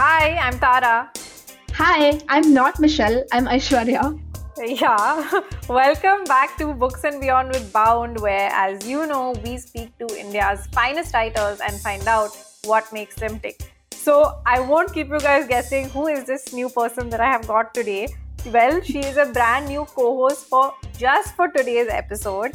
[0.00, 1.12] Hi, I'm Tara.
[1.74, 4.18] Hi, I'm not Michelle, I'm Aishwarya.
[4.56, 9.90] Yeah, welcome back to Books and Beyond with Bound, where, as you know, we speak
[9.98, 12.30] to India's finest writers and find out
[12.64, 13.60] what makes them tick.
[13.92, 17.46] So, I won't keep you guys guessing who is this new person that I have
[17.46, 18.08] got today.
[18.46, 22.52] Well, she is a brand new co host for just for today's episode.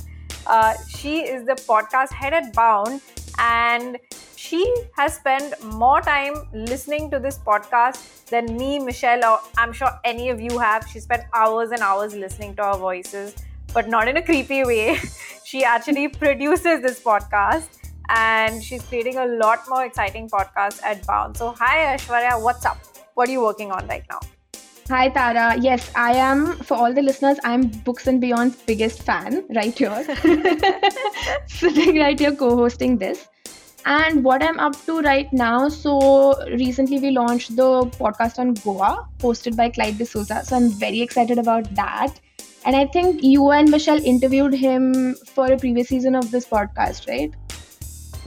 [0.47, 3.01] Uh, she is the podcast head at Bound,
[3.37, 3.99] and
[4.45, 4.63] she
[4.95, 10.29] has spent more time listening to this podcast than me, Michelle, or I'm sure any
[10.29, 10.87] of you have.
[10.87, 13.35] She spent hours and hours listening to our voices,
[13.73, 14.99] but not in a creepy way.
[15.43, 17.69] she actually produces this podcast
[18.09, 21.35] and she's creating a lot more exciting podcasts at Bound.
[21.35, 22.77] So, hi Aishwarya, what's up?
[23.15, 24.19] What are you working on right now?
[24.89, 25.59] Hi Tara.
[25.59, 26.57] Yes, I am.
[26.57, 30.03] For all the listeners, I'm Books and Beyond's biggest fan right here.
[31.47, 33.27] Sitting right here co hosting this
[33.85, 37.69] and what i'm up to right now so recently we launched the
[38.01, 42.19] podcast on goa hosted by clyde d'souza so i'm very excited about that
[42.65, 47.07] and i think you and michelle interviewed him for a previous season of this podcast
[47.07, 47.35] right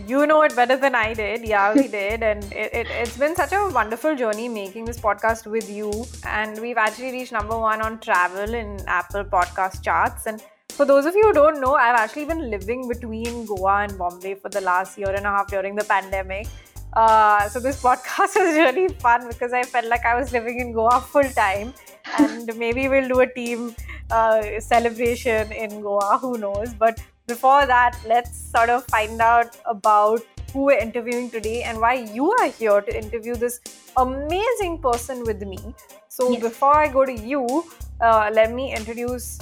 [0.06, 1.44] you know it better than I did.
[1.44, 2.22] Yeah, we did.
[2.22, 5.90] And it, it, has been such a wonderful journey making this podcast with you.
[6.24, 10.26] And we've actually reached number one on travel in Apple podcast charts.
[10.26, 10.40] And
[10.72, 14.34] for those of you who don't know, I've actually been living between Goa and Bombay
[14.36, 16.46] for the last year and a half during the pandemic.
[16.92, 20.72] Uh, so this podcast was really fun because I felt like I was living in
[20.72, 21.74] Goa full time,
[22.18, 23.74] and maybe we'll do a team
[24.10, 26.18] uh, celebration in Goa.
[26.18, 26.74] Who knows?
[26.74, 30.22] But before that, let's sort of find out about
[30.52, 33.60] who we're interviewing today and why you are here to interview this
[33.96, 35.58] amazing person with me.
[36.08, 36.42] So yes.
[36.42, 37.64] before I go to you,
[38.00, 39.38] uh, let me introduce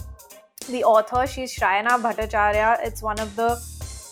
[0.67, 1.27] the author.
[1.27, 2.78] She's Shrayana Bhattacharya.
[2.84, 3.61] It's one of the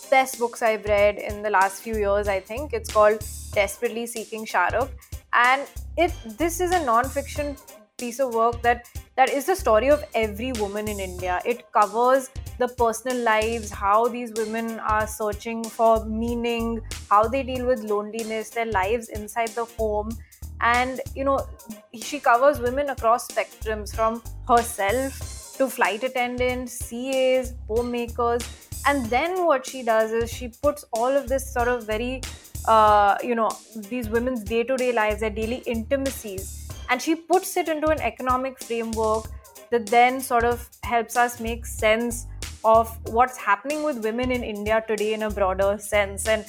[0.09, 2.73] best books I've read in the last few years, I think.
[2.73, 4.89] It's called Desperately Seeking Shahrukh.
[5.33, 7.57] And it this is a non-fiction
[7.97, 11.41] piece of work that that is the story of every woman in India.
[11.45, 17.65] It covers the personal lives, how these women are searching for meaning, how they deal
[17.65, 20.17] with loneliness, their lives inside the home.
[20.61, 21.45] And you know,
[21.93, 28.43] she covers women across spectrums from herself to flight attendants, CAs, homemakers.
[28.85, 32.21] And then what she does is she puts all of this sort of very,
[32.67, 37.57] uh, you know, these women's day to day lives, their daily intimacies, and she puts
[37.57, 39.25] it into an economic framework
[39.71, 42.27] that then sort of helps us make sense
[42.63, 46.27] of what's happening with women in India today in a broader sense.
[46.27, 46.45] And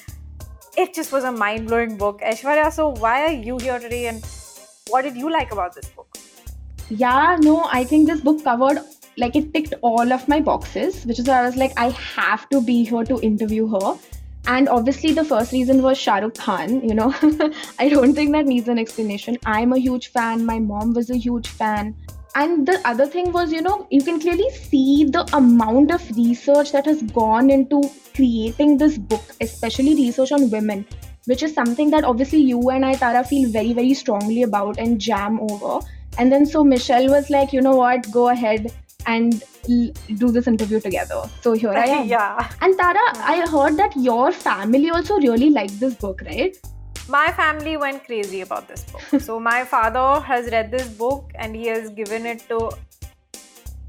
[0.77, 2.21] it just was a mind blowing book.
[2.21, 4.25] Aishwarya, so why are you here today and
[4.89, 6.07] what did you like about this book?
[6.89, 8.79] Yeah, no, I think this book covered
[9.19, 12.49] like it ticked all of my boxes, which is why I was like, I have
[12.51, 13.99] to be here to interview her.
[14.49, 16.87] And obviously, the first reason was Shah Rukh Khan.
[16.89, 17.15] You know,
[17.79, 19.39] I don't think that needs an explanation.
[19.45, 20.47] I'm a huge fan.
[20.47, 21.97] My mom was a huge fan.
[22.37, 26.71] And the other thing was, you know, you can clearly see the amount of research
[26.73, 27.83] that has gone into
[28.15, 30.87] creating this book, especially research on women,
[31.25, 35.01] which is something that obviously you and I, Tara, feel very, very strongly about and
[35.01, 35.85] jam over.
[36.19, 38.71] And then so Michelle was like, you know what, go ahead
[39.07, 41.23] and l- do this interview together.
[41.41, 42.07] So here I am.
[42.15, 42.51] yeah.
[42.61, 46.57] And Tara, I heard that your family also really liked this book, right?
[47.09, 49.21] My family went crazy about this book.
[49.21, 52.71] so my father has read this book and he has given it to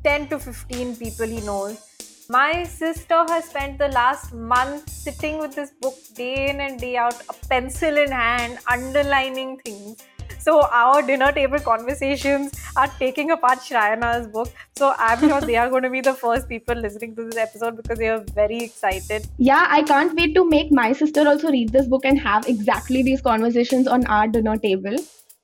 [0.03, 1.83] 10 to 15 people he knows.
[2.29, 6.97] My sister has spent the last month sitting with this book day in and day
[6.97, 10.03] out, a pencil in hand, underlining things
[10.47, 14.49] so our dinner table conversations are taking apart Shrayana's book.
[14.77, 17.75] So I'm sure they are going to be the first people listening to this episode
[17.75, 19.27] because they are very excited.
[19.37, 23.03] Yeah, I can't wait to make my sister also read this book and have exactly
[23.03, 24.95] these conversations on our dinner table.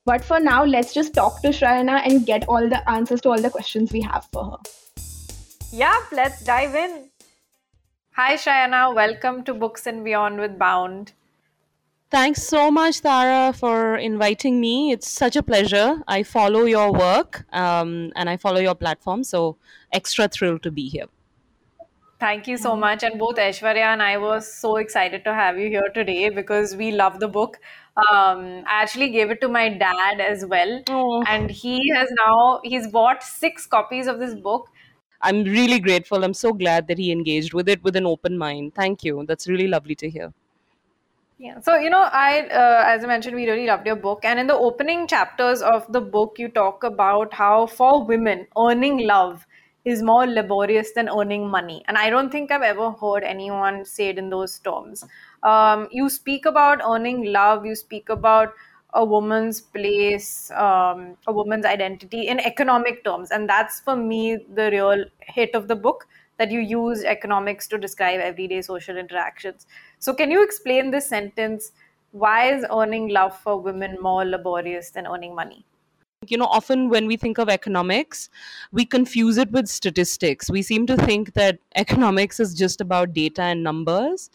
[0.06, 3.42] But for now, let's just talk to Shrayana and get all the answers to all
[3.42, 4.56] the questions we have for her.
[5.70, 7.10] Yeah, let's dive in.
[8.12, 8.94] Hi, Shrayana.
[8.94, 11.12] Welcome to Books and Beyond with Bound.
[12.14, 14.92] Thanks so much, Tara, for inviting me.
[14.92, 16.00] It's such a pleasure.
[16.06, 19.56] I follow your work um, and I follow your platform, so
[19.92, 21.06] extra thrilled to be here.
[22.20, 23.02] Thank you so much.
[23.02, 26.92] And both Aishwarya and I were so excited to have you here today because we
[26.92, 27.58] love the book.
[27.96, 30.84] Um, I actually gave it to my dad as well.
[30.90, 31.24] Oh.
[31.26, 34.68] And he has now, he's bought six copies of this book.
[35.20, 36.22] I'm really grateful.
[36.22, 38.76] I'm so glad that he engaged with it with an open mind.
[38.76, 39.24] Thank you.
[39.26, 40.32] That's really lovely to hear.
[41.38, 41.60] Yeah.
[41.60, 44.20] So, you know, I, uh, as I mentioned, we really loved your book.
[44.24, 49.06] And in the opening chapters of the book, you talk about how for women, earning
[49.06, 49.44] love
[49.84, 51.84] is more laborious than earning money.
[51.88, 55.04] And I don't think I've ever heard anyone say it in those terms.
[55.42, 58.54] Um, you speak about earning love, you speak about
[58.94, 63.32] a woman's place, um, a woman's identity in economic terms.
[63.32, 66.06] And that's for me the real hit of the book
[66.38, 69.66] that you use economics to describe everyday social interactions.
[69.98, 71.72] So, can you explain this sentence?
[72.12, 75.64] Why is earning love for women more laborious than earning money?
[76.30, 78.28] You know often when we think of economics
[78.72, 80.50] we confuse it with statistics.
[80.50, 84.30] We seem to think that economics is just about data and numbers.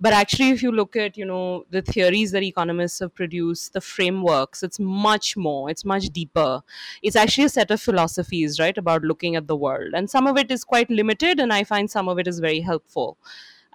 [0.00, 3.80] But actually if you look at you know the theories that economists have produced the
[3.80, 6.62] frameworks it's much more it's much deeper.
[7.02, 9.92] It's actually a set of philosophies right about looking at the world.
[9.94, 12.60] And some of it is quite limited and i find some of it is very
[12.60, 13.16] helpful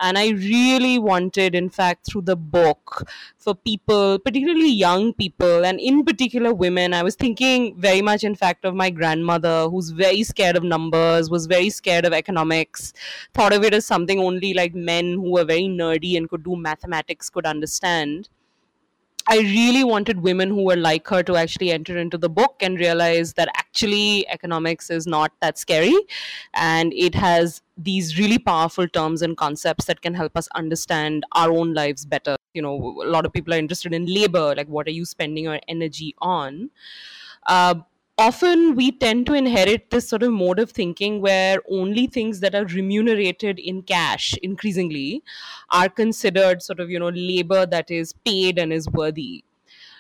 [0.07, 3.07] and i really wanted in fact through the book
[3.37, 8.35] for people particularly young people and in particular women i was thinking very much in
[8.35, 12.93] fact of my grandmother who's very scared of numbers was very scared of economics
[13.33, 16.55] thought of it as something only like men who were very nerdy and could do
[16.55, 18.29] mathematics could understand
[19.27, 22.77] I really wanted women who were like her to actually enter into the book and
[22.77, 25.95] realize that actually economics is not that scary
[26.53, 31.51] and it has these really powerful terms and concepts that can help us understand our
[31.51, 32.35] own lives better.
[32.53, 35.45] You know, a lot of people are interested in labor, like what are you spending
[35.45, 36.69] your energy on?
[37.47, 37.75] Uh,
[38.17, 42.53] often we tend to inherit this sort of mode of thinking where only things that
[42.55, 45.23] are remunerated in cash increasingly
[45.71, 49.43] are considered sort of you know labor that is paid and is worthy.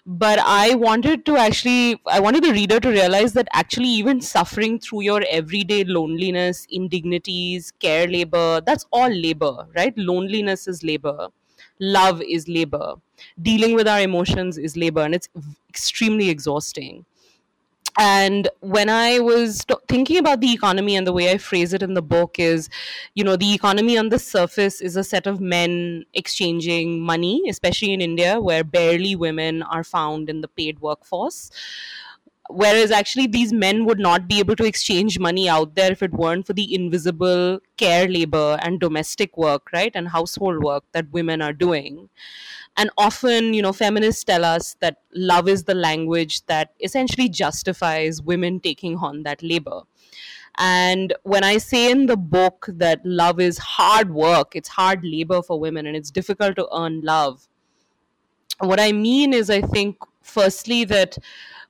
[0.05, 4.79] But i wanted to actually i wanted the reader to realize that actually even suffering
[4.79, 9.97] through your everyday loneliness indignities care labor that's all labor right?
[9.97, 11.29] Loneliness is labor.
[11.79, 12.95] Love is labor.
[13.41, 15.29] Dealing with our emotions is labor and it's
[15.69, 17.05] extremely exhausting
[17.97, 21.83] and when i was t- thinking about the economy and the way i phrase it
[21.83, 22.69] in the book is
[23.13, 27.93] you know the economy on the surface is a set of men exchanging money especially
[27.93, 31.51] in india where barely women are found in the paid workforce.
[32.49, 36.11] Whereas actually these men would not be able to exchange money out there if it
[36.11, 41.41] weren't for the invisible care labor and domestic work right and household work that women
[41.41, 42.09] are doing
[42.77, 48.21] and often you know feminists tell us that love is the language that essentially justifies
[48.21, 49.81] women taking on that labor
[50.57, 55.41] and when i say in the book that love is hard work it's hard labor
[55.41, 57.47] for women and it's difficult to earn love
[58.59, 61.17] what i mean is i think firstly that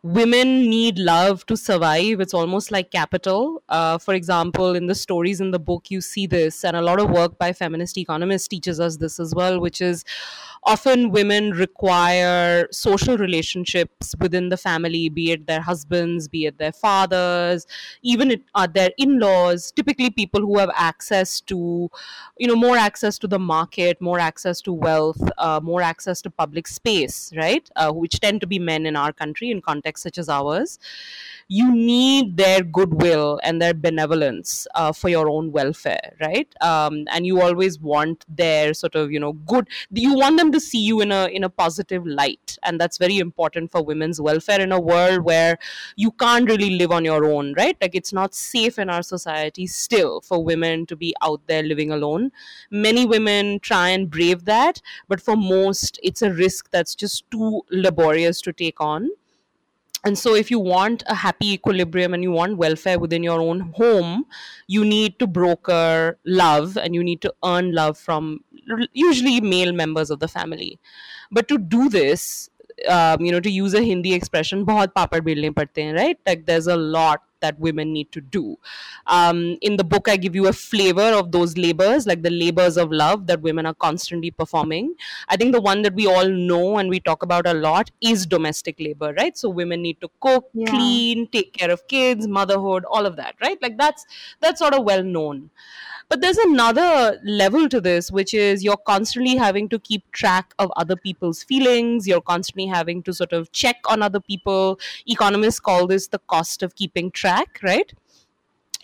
[0.04, 2.20] women need love to survive.
[2.20, 3.64] It's almost like capital.
[3.70, 7.00] Uh, for example, in the stories in the book, you see this, and a lot
[7.00, 10.04] of work by feminist economists teaches us this as well, which is
[10.66, 16.72] often women require social relationships within the family, be it their husbands, be it their
[16.72, 17.66] fathers,
[18.02, 19.72] even it, uh, their in-laws.
[19.72, 21.90] Typically, people who have access to,
[22.38, 26.30] you know, more access to the market, more access to wealth, uh, more access to
[26.30, 27.70] public space, right?
[27.76, 30.80] Uh, which tend to be men in our country in contexts such as ours
[31.48, 37.26] you need their goodwill and their benevolence uh, for your own welfare right um, and
[37.26, 41.02] you always want their sort of you know good you want them to see you
[41.02, 42.58] in a in a positive light.
[42.64, 45.58] And that's very important for women's welfare in a world where
[45.96, 47.78] you can't really live on your own right?
[47.82, 51.92] Like it's not safe in our society still for women to be out there living
[51.92, 52.32] alone.
[52.72, 57.62] Many women try and brave that but for most it's a risk that's just too
[57.72, 59.10] laborious to take on
[60.06, 63.62] and so if you want a happy equilibrium and you want welfare within your own
[63.76, 64.26] home
[64.68, 68.44] you need to broker love and you need to earn love from
[68.94, 70.80] usually male members of the family.
[71.32, 72.50] But to do this
[72.88, 74.66] um, you know to use a hindi expression
[75.94, 76.18] right?
[76.26, 78.58] Like there's a lot that women need to do.
[79.08, 82.78] Um, in the book, I give you a flavor of those labors, like the labors
[82.78, 84.96] of love that women are constantly performing.
[85.30, 88.26] I think the one that we all know and we talk about a lot is
[88.26, 89.38] domestic labor, right?
[89.38, 90.70] So women need to cook, yeah.
[90.70, 93.62] clean, take care of kids, motherhood, all of that, right?
[93.62, 94.06] Like that's
[94.40, 95.50] that's sort of well known.
[96.14, 100.72] But there's another level to this, which is you're constantly having to keep track of
[100.76, 102.08] other people's feelings.
[102.08, 104.80] You're constantly having to sort of check on other people.
[105.08, 107.92] Economists call this the cost of keeping track, right?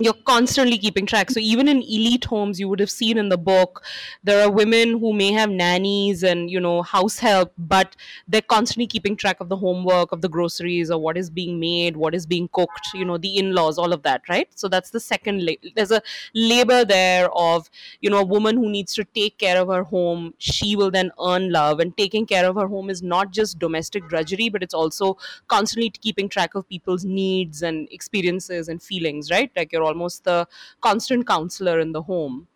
[0.02, 1.30] You're constantly keeping track.
[1.30, 3.84] So even in elite homes, you would have seen in the book,
[4.24, 7.96] there are women who may have nannies and you know house help, but
[8.28, 11.98] they're constantly keeping track of the homework, of the groceries, or what is being made,
[11.98, 12.88] what is being cooked.
[12.94, 14.48] You know the in-laws, all of that, right?
[14.56, 15.46] So that's the second.
[15.46, 16.02] La- there's a
[16.34, 17.70] labor there of
[18.02, 20.34] you know a woman who needs to take care of her home.
[20.38, 24.08] She will then earn love, and taking care of her home is not just domestic
[24.08, 29.52] drudgery, but it's also constantly keeping track of people's needs and experiences and feelings, right?
[29.56, 30.48] Like you're almost the
[30.82, 32.48] constant counselor in the home.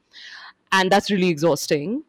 [0.71, 2.03] And that's really exhausting.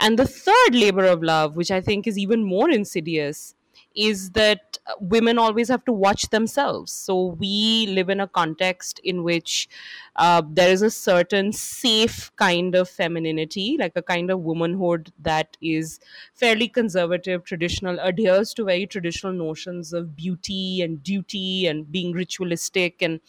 [0.00, 3.54] And the third labor of love, which I think is even more insidious,
[3.96, 6.92] is that women always have to watch themselves.
[6.92, 9.68] So we live in a context in which
[10.16, 15.56] uh, there is a certain safe kind of femininity, like a kind of womanhood that
[15.62, 16.00] is
[16.34, 23.00] fairly conservative, traditional, adheres to very traditional notions of beauty and duty and being ritualistic
[23.00, 23.20] and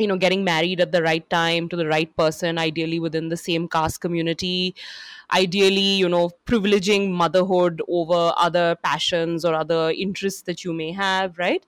[0.00, 3.36] you know getting married at the right time to the right person ideally within the
[3.36, 4.74] same caste community
[5.32, 11.38] ideally you know privileging motherhood over other passions or other interests that you may have
[11.38, 11.64] right?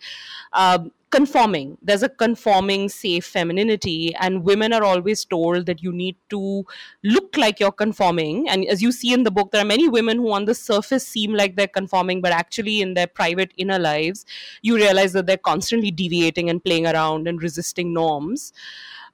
[0.52, 1.76] Um, conforming.
[1.82, 6.64] There's a conforming safe femininity and women are always told that you need to
[7.04, 8.48] look like you're conforming.
[8.48, 11.06] And as you see in the book there are many women who on the surface
[11.06, 14.24] seem like they're conforming but actually in their private inner lives
[14.62, 18.54] you realize that they're constantly deviating and playing around and resisting norms.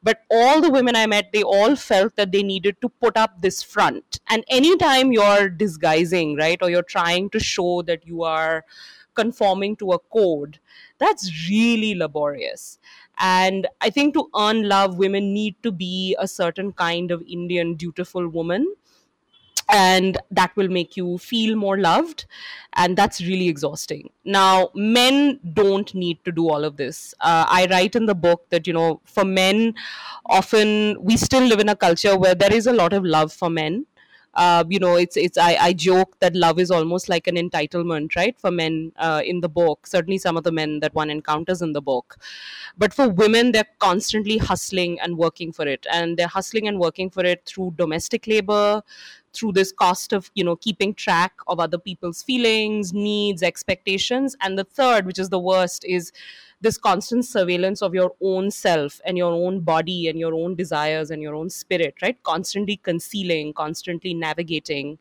[0.01, 3.43] But all the women i met they all felt that they needed to put up
[3.43, 4.21] this front.
[4.31, 8.65] And anytime you're disguising right or you're trying to show that you are
[9.21, 10.59] conforming to a code
[10.99, 12.79] that's really laborious.
[13.21, 17.75] And i think to earn love women need to be a certain kind of indian
[17.85, 18.69] dutiful woman
[19.69, 22.25] and that will make you feel more loved
[22.75, 24.11] and that's really exhausting.
[24.25, 27.15] Now men don't need to do all of this.
[27.21, 29.75] Uh, i write in the book that you know for men
[30.27, 33.51] often we still live in a culture where there is a lot of love for
[33.51, 33.87] men
[34.39, 38.15] uh, you know it's it's I, I joke that love is almost like an entitlement
[38.15, 39.87] right for men uh, in the book.
[39.87, 42.17] Certainly some of the men that one encounters in the book.
[42.79, 45.87] But for women they're constantly hustling and working for it.
[45.93, 48.83] And they're hustling and working for it through domestic labor
[49.35, 54.37] through this cost of you know keeping track of other people's feelings needs expectations.
[54.41, 56.13] And the third which is the worst is
[56.61, 61.11] this constant surveillance of your own self and your own body and your own desires
[61.11, 62.23] and your own spirit right?
[62.23, 64.99] Constantly concealing constantly navigating.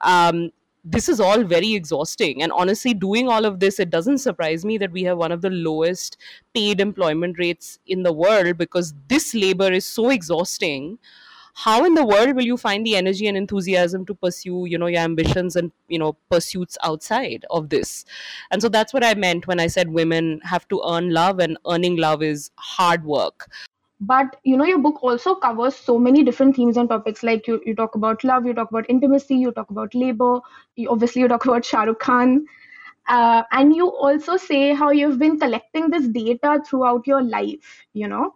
[0.00, 0.50] Um,
[0.88, 2.42] this is all very exhausting.
[2.42, 5.42] And honestly doing all of this it doesn't surprise me that we have one of
[5.42, 6.16] the lowest
[6.54, 10.98] paid employment rates in the world because this labor is so exhausting
[11.58, 14.88] how in the world will you find the energy and enthusiasm to pursue you know
[14.94, 18.04] your ambitions and you know pursuits outside of this?
[18.50, 21.56] And so that's what i meant when i said women have to earn love and
[21.66, 23.48] earning love is hard work.
[24.00, 27.60] But you know your book also covers so many different themes and topics like you,
[27.64, 30.40] you talk about love you talk about intimacy you talk about labor
[30.76, 32.44] you, obviously you talk about shah rukh khan.
[33.08, 38.08] Uh, and you also say how you've been collecting this data throughout your life you
[38.08, 38.34] know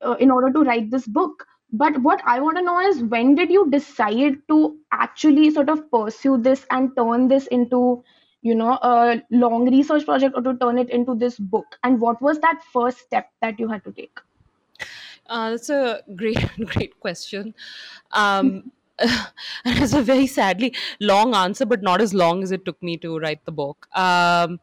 [0.00, 1.46] uh, in order to write this book
[1.78, 5.90] but what I want to know is when did you decide to actually sort of
[5.90, 8.02] pursue this and turn this into,
[8.42, 11.78] you know, a long research project or to turn it into this book?
[11.82, 14.18] And what was that first step that you had to take?
[15.26, 17.54] Uh, that's a great, great question.
[18.12, 18.70] Um,
[19.64, 23.18] it's a very sadly long answer, but not as long as it took me to
[23.18, 23.86] write the book.
[23.94, 24.60] Um,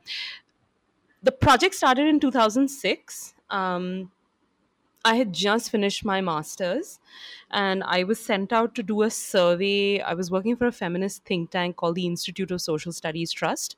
[1.22, 3.36] the project started in 2006.
[3.50, 4.12] Um,
[5.06, 7.00] I had just finished my master's
[7.52, 10.00] and I was sent out to do a survey.
[10.00, 13.76] I was working for a feminist think tank called the Institute of Social Studies Trust.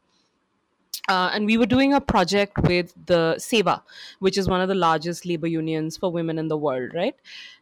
[1.10, 3.84] Uh, and we were doing a project with the SEWA,
[4.20, 7.16] which is one of the largest labor unions for women in the world, right?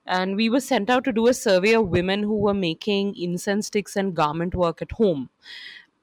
[0.06, 3.68] And we were sent out to do a survey of women who were making incense
[3.68, 5.30] sticks and garment work at home,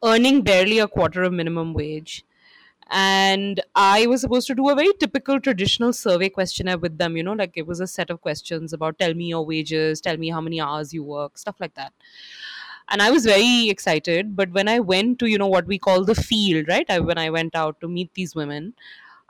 [0.03, 2.25] earning barely a quarter of minimum wage
[2.91, 7.23] and i was supposed to do a very typical traditional survey questionnaire with them you
[7.23, 10.29] know like it was a set of questions about tell me your wages tell me
[10.29, 11.93] how many hours you work stuff like that.
[12.89, 16.05] And i was very excited but when i went to you know what we call
[16.05, 16.87] the field right?
[16.89, 18.75] I, when i went out to meet these women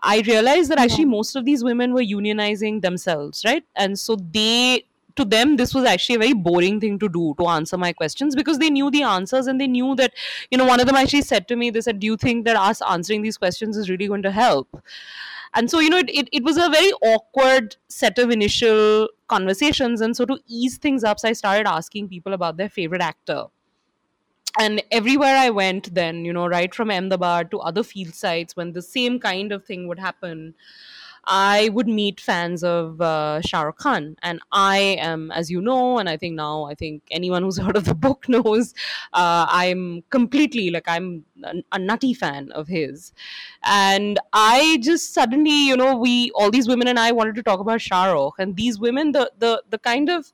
[0.03, 3.65] i realized that actually most of these women were unionizing themselves right?
[3.77, 4.85] And so they
[5.17, 8.35] to them this was actually a very boring thing to do to answer my questions
[8.35, 10.13] because they knew the answers and they knew that
[10.51, 12.57] you know one of them actually said to me they said do you think that
[12.57, 14.83] us answering these questions is really going to help?
[15.55, 20.01] And so you know it, it, it was a very awkward set of initial conversations
[20.01, 23.45] and so to ease things up i started asking people about their favorite actor.
[24.59, 28.73] And everywhere I went, then, you know, right from Ahmedabad to other field sites, when
[28.73, 30.55] the same kind of thing would happen,
[31.25, 34.17] I would meet fans of uh, Shah Rukh Khan.
[34.23, 37.77] And I am, as you know, and I think now, I think anyone who's heard
[37.77, 38.75] of the book knows,
[39.13, 43.13] uh, I'm completely like, I'm a, a, nutty fan of his.
[43.65, 47.61] And I just suddenly, you know, we, all these women and I wanted to talk
[47.61, 48.35] about Shah Rukh.
[48.39, 50.33] And these women, the, the, the kind of,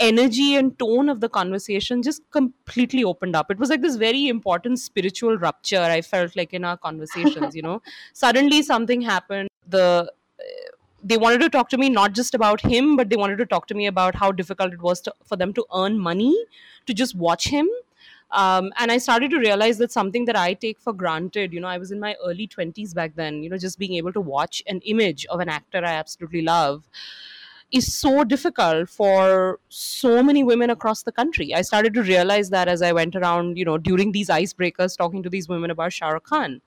[0.00, 3.50] energy and tone of the conversation just completely opened up.
[3.50, 7.62] It was like this very important spiritual rupture, I felt like in our conversations, you
[7.62, 7.80] know.
[8.12, 9.48] Suddenly something happened.
[9.68, 10.12] The
[11.02, 13.66] they wanted to talk to me not just about him, but they wanted to talk
[13.68, 16.34] to me about how difficult it was to, for them to earn money
[16.86, 17.68] to just watch him.
[18.42, 21.68] um, and i started to realize that something that i take for granted you know
[21.72, 24.62] i was in my early 20s back then you know just being able to watch
[24.74, 26.88] an image of an actor i absolutely love
[27.72, 31.54] is so difficult for so many women across the country.
[31.54, 35.22] I started to realize that as I went around, you know, during these icebreakers, talking
[35.22, 36.60] to these women about Shah Rukh Khan.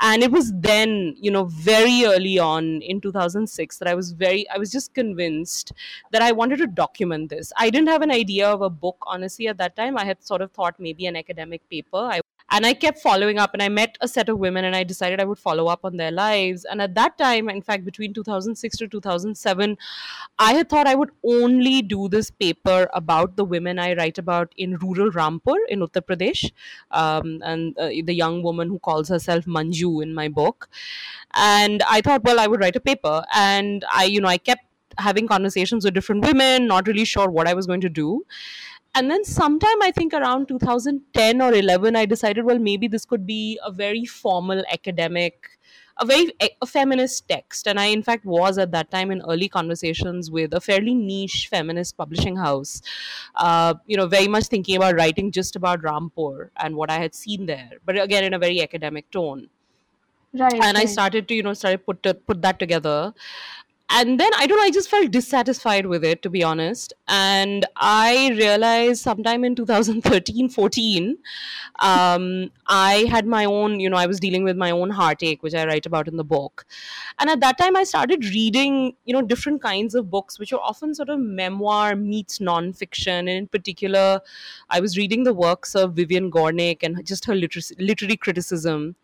[0.00, 4.48] And it was then, you know, very early on in 2006 that I was very,
[4.48, 5.72] I was just convinced
[6.12, 7.52] that I wanted to document this.
[7.56, 9.98] I didn't have an idea of a book, honestly, at that time.
[9.98, 11.96] I had sort of thought maybe an academic paper.
[11.96, 14.82] I and i kept following up and i met a set of women and i
[14.82, 16.64] decided i would follow up on their lives.
[16.64, 19.76] And at that time in fact between 2006 to 2007
[20.38, 24.52] i had thought i would only do this paper about the women i write about
[24.56, 26.50] in rural rampur in uttar pradesh
[26.90, 30.68] um, and uh, the young woman who calls herself manju in my book.
[31.34, 33.24] And i thought well i would write a paper.
[33.34, 34.64] And i you know i kept
[34.98, 38.24] having conversations with different women not really sure what i was going to do
[38.94, 43.26] and then sometime i think around 2010 or 11 i decided well maybe this could
[43.26, 45.58] be a very formal academic
[46.00, 47.66] a very a feminist text.
[47.66, 51.48] And i in fact was at that time in early conversations with a fairly niche
[51.50, 52.82] feminist publishing house
[53.34, 57.14] uh, you know very much thinking about writing just about rampur and what i had
[57.14, 59.48] seen there but again in a very academic tone.
[60.32, 63.14] Right and i started to you know started put to, put that together
[63.90, 66.92] and then I don't know, I just felt dissatisfied with it, to be honest.
[67.08, 71.16] And I realized sometime in 2013 14,
[71.78, 75.54] um, I had my own, you know, I was dealing with my own heartache, which
[75.54, 76.66] I write about in the book.
[77.18, 80.60] And at that time, I started reading, you know, different kinds of books, which are
[80.60, 83.20] often sort of memoir meets nonfiction.
[83.20, 84.20] And in particular,
[84.68, 88.96] I was reading the works of Vivian Gornick and just her literary, literary criticism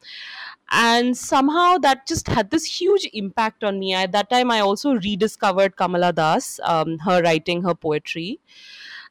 [0.75, 3.95] and somehow that just had this huge impact on me.
[3.95, 8.41] At that time i also rediscovered kamala das um, her writing her poetry.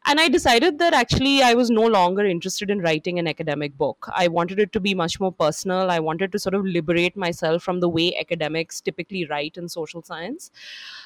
[0.05, 4.10] And i decided that actually i was no longer interested in writing an academic book.
[4.24, 5.89] I wanted it to be much more personal.
[5.89, 10.03] I wanted to sort of liberate myself from the way academics typically write in social
[10.03, 10.51] science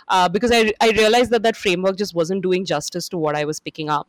[0.07, 3.45] uh, because I, I realized that that framework just wasn't doing justice to what i
[3.45, 4.07] was picking up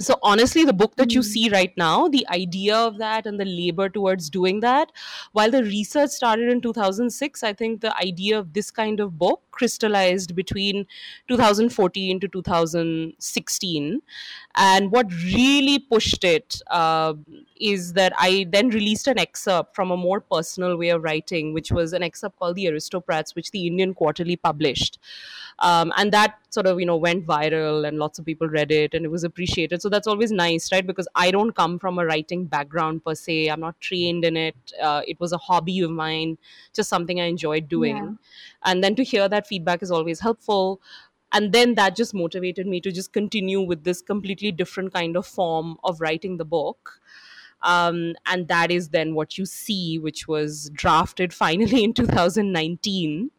[0.00, 1.24] so honestly the book that you Mm.
[1.24, 4.90] see right now the idea of that and the labor towards doing that
[5.32, 9.42] while the research started in 2006 i think the idea of this kind of book
[9.50, 10.86] crystallized between
[11.28, 14.00] 2014 to 2016
[14.56, 17.12] and what really pushed it uh,
[17.56, 21.70] is that i then released an excerpt from a more personal way of writing which
[21.70, 24.98] was an excerpt called the aristocrats which the indian quarterly published.
[25.58, 28.94] Um, and that sort of you know went viral and lots of people read it
[28.94, 29.82] and it was appreciated.
[29.82, 30.86] So that's always nice right?
[30.86, 33.48] Because i don't come from a writing background per se.
[33.48, 34.56] I'm not trained in it.
[34.80, 36.38] Uh, it was a hobby of mine
[36.74, 37.96] just something i enjoyed doing.
[37.96, 38.10] Yeah.
[38.64, 40.80] and then to hear that feedback is always helpful.
[41.32, 45.26] And then that just motivated me to just continue with this completely different kind of
[45.26, 47.00] form of writing the book.
[47.62, 53.30] Um, and that is then what you see which was drafted finally in 2019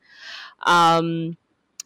[0.63, 1.37] um,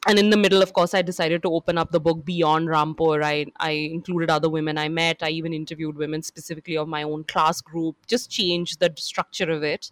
[0.05, 3.23] and in the middle of course i decided to open up the book beyond rampur.
[3.23, 5.23] I i included other women i met.
[5.23, 9.63] I even interviewed women specifically of my own class group just changed the structure of
[9.63, 9.91] it.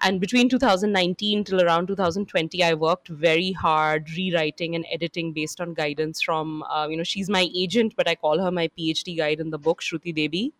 [0.00, 5.74] And between 2019 till around 2020 i worked very hard rewriting and editing based on
[5.74, 9.40] guidance from uh, you know she's my agent but i call her my phd guide
[9.40, 10.52] in the book shruti debi.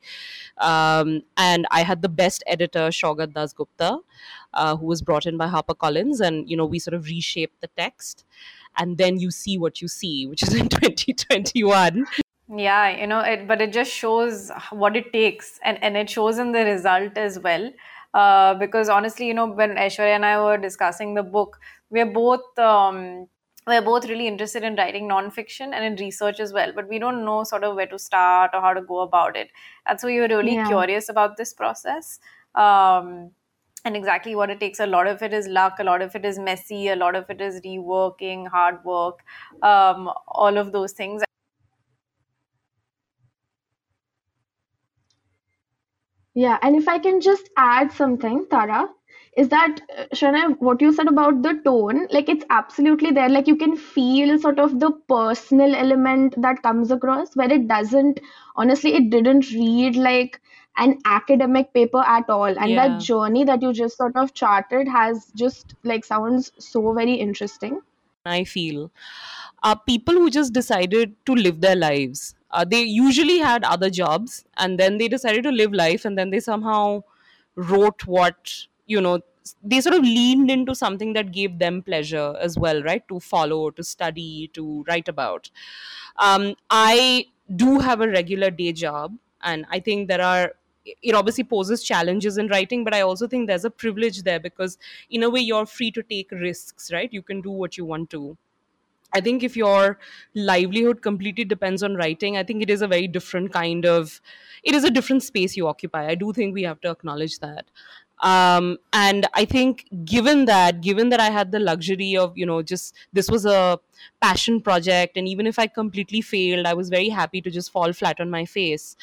[0.58, 3.98] Um, and i had the best editor shogat das gupta
[4.54, 6.20] uh, who was brought in by harpercollins.
[6.20, 8.24] And you know we sort of reshaped the text
[8.78, 12.06] and then you see what you see which is in 2021
[12.56, 16.38] Yeah, you know, it, but it just shows what it takes, and and it shows
[16.38, 17.70] in the result as well.
[18.14, 21.58] Uh, because honestly, you know, when Aishwarya and I were discussing the book,
[21.90, 23.26] we're both um,
[23.66, 27.22] we're both really interested in writing nonfiction and in research as well, but we don't
[27.26, 29.50] know sort of where to start or how to go about it.
[29.84, 30.68] And so we were really Yeah.
[30.68, 32.18] curious about this process.
[32.54, 33.32] Um,
[33.84, 34.80] and exactly what it takes.
[34.80, 37.28] A lot of it is luck, a lot of it is messy, a lot of
[37.30, 39.20] it is reworking, hard work,
[39.62, 41.22] um, all of those things.
[46.34, 48.88] Yeah, and if I can just add something, Tara,
[49.36, 53.28] is that uh, Shana, what you said about the tone, like it's absolutely there.
[53.28, 58.20] Like you can feel sort of the personal element that comes across where it doesn't,
[58.56, 60.40] honestly, it didn't read like
[60.78, 62.58] an academic paper at all.
[62.66, 62.76] And Yeah.
[62.76, 67.82] that journey that you just sort of charted has just like sounds so very interesting.
[68.24, 68.90] I feel,
[69.62, 72.34] are people who just decided to live their lives.
[72.50, 76.30] Uh, they usually had other jobs and then they decided to live life and then
[76.30, 77.02] they somehow
[77.54, 79.20] wrote what, you know,
[79.62, 83.06] they sort of leaned into something that gave them pleasure as well, right?
[83.08, 85.50] To follow, to study, to write about.
[86.18, 89.18] Um, I do have a regular day job.
[89.48, 90.46] and i think there are
[91.02, 94.78] it obviously poses challenges in writing but i also think there's a privilege there because
[95.10, 97.12] in a way you're free to take risks right?
[97.12, 98.36] You can do what you want to.
[99.14, 99.98] I think if your
[100.34, 104.20] livelihood completely depends on writing, I think it is a very different kind of,
[104.62, 106.06] it is a different space you occupy.
[106.08, 107.70] I do think we have to acknowledge that
[108.20, 112.62] um, and i think given that given that i had the luxury of you know
[112.62, 113.78] just this was a
[114.20, 117.92] passion project and even if i completely failed i was very happy to just fall
[117.92, 118.96] flat on my face.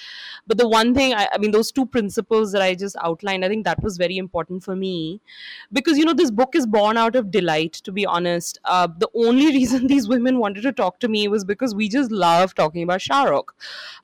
[0.48, 3.48] But the one thing I, I, mean those two principles that i just outlined i
[3.48, 5.22] think that was very important for me.
[5.72, 8.60] Because you know this book is born out of delight to be honest.
[8.66, 12.12] Uh, the only reason these women wanted to talk to me was because we just
[12.12, 13.50] love talking about shahrukh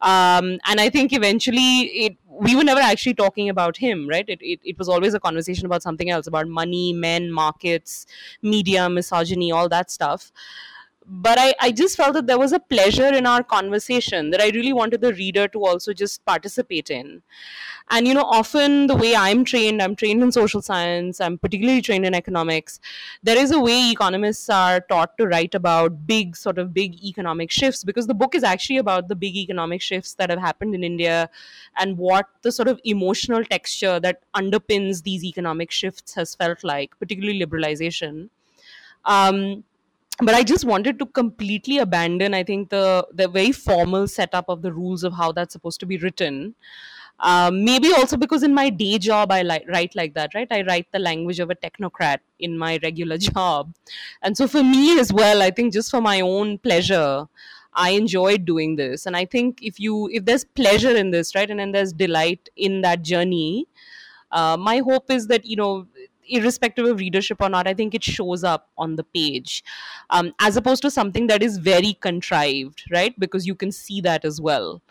[0.02, 4.27] um, and i think eventually it we were never actually talking about him, right?
[4.27, 8.06] It, it, it was always a conversation about something else, about money, men, markets,
[8.41, 10.32] media, misogyny, all that stuff
[11.13, 14.47] but I, I just felt that there was a pleasure in our conversation that I
[14.52, 17.21] really wanted the reader to also just participate in.
[17.89, 21.82] And, you know, often the way I'm trained, I'm trained in social science, I'm particularly
[21.82, 22.80] trained in economics.
[23.24, 27.52] There is a way economists are taught to write about big, sort of big economic
[27.52, 30.82] shifts because the book is actually about the big economic shifts that have happened in
[30.82, 31.30] India
[31.78, 36.97] and what the sort of emotional texture that underpins these economic shifts has felt like,
[37.00, 38.30] particularly liberalization.
[39.04, 39.65] Um,
[40.21, 44.62] but I just wanted to completely abandon, I think, the the very formal setup of
[44.62, 46.55] the rules of how that's supposed to be written.
[47.19, 50.47] Um, maybe also because in my day job I like write like that, right?
[50.51, 53.75] I write the language of a technocrat in my regular job,
[54.21, 57.27] and so for me as well, I think just for my own pleasure,
[57.73, 61.49] I enjoyed doing this, and I think if you if there's pleasure in this, right,
[61.49, 63.67] and then there's delight in that journey,
[64.31, 65.88] uh, my hope is that you know
[66.32, 69.63] irrespective of readership or not, I think it shows up on the page,
[70.10, 73.17] um, as opposed to something that is very contrived, right?
[73.20, 74.82] Because you can see that as well.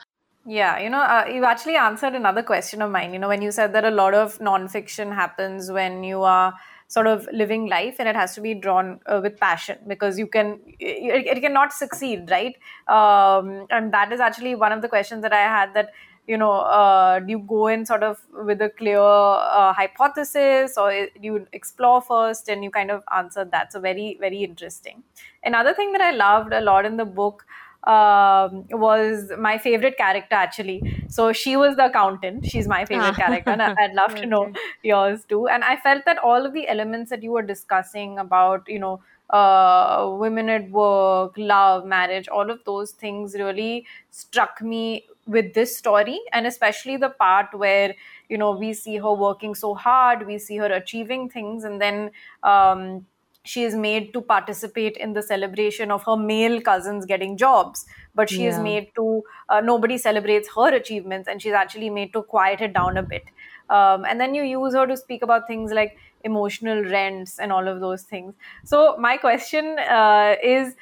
[0.46, 3.12] Yeah, you know, uh, you actually answered another question of mine.
[3.12, 6.54] You know, when you said that a lot of nonfiction happens when you are
[6.90, 10.26] sort of living life and it has to be drawn uh, with passion because you
[10.26, 12.56] can it, it cannot succeed right
[12.88, 15.90] um, and that is actually one of the questions that i had that
[16.26, 20.90] you know, uh, do you go in sort of with a clear uh, hypothesis or
[20.92, 23.72] do you explore first and you kind of answer that?
[23.72, 25.02] So, very, very interesting.
[25.44, 27.44] Another thing that I loved a lot in the book
[27.84, 31.04] um, was my favorite character actually.
[31.08, 32.46] So, she was the accountant.
[32.46, 33.26] She's my favorite ah.
[33.26, 34.52] character, and I'd love to know
[34.82, 35.48] yours too.
[35.48, 39.00] And I felt that all of the elements that you were discussing about, you know,
[39.30, 45.76] uh, women at work, love, marriage, all of those things really struck me with this
[45.76, 47.94] story and especially the part where
[48.28, 52.10] you know we see her working so hard we see her achieving things and then
[52.42, 53.06] um,
[53.44, 57.86] she is made to participate in the celebration of her male cousins getting jobs.
[58.14, 58.50] But she yeah.
[58.50, 62.74] is made to uh, nobody celebrates her achievements and she's actually made to quiet it
[62.74, 63.24] down a bit.
[63.70, 67.66] Um, and then you use her to speak about things like emotional rents and all
[67.66, 68.34] of those things.
[68.64, 70.74] So my question uh, is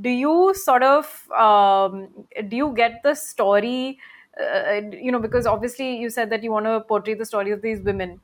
[0.00, 2.08] do you sort of um,
[2.48, 3.98] do you get the story
[4.40, 7.62] uh, you know because obviously you said that you want to portray the story of
[7.62, 8.20] these women.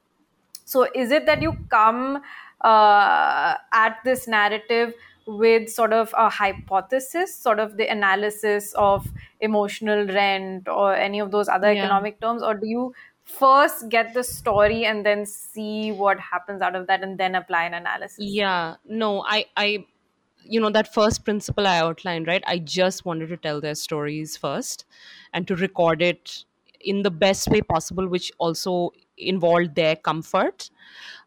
[0.64, 2.22] So is it that you come
[2.60, 4.94] uh, at this narrative
[5.26, 9.08] with sort of a hypothesis sort of the analysis of
[9.40, 11.82] emotional rent or any of those other yeah.
[11.82, 16.76] economic terms or do you first get the story and then see what happens out
[16.76, 18.18] of that and then apply an analysis?
[18.20, 18.76] Yeah.
[18.84, 19.84] No i i
[20.48, 24.36] you know that first principle i outlined right i just wanted to tell their stories
[24.36, 24.84] first
[25.32, 26.44] and to record it
[26.80, 30.70] in the best way possible which also involved their comfort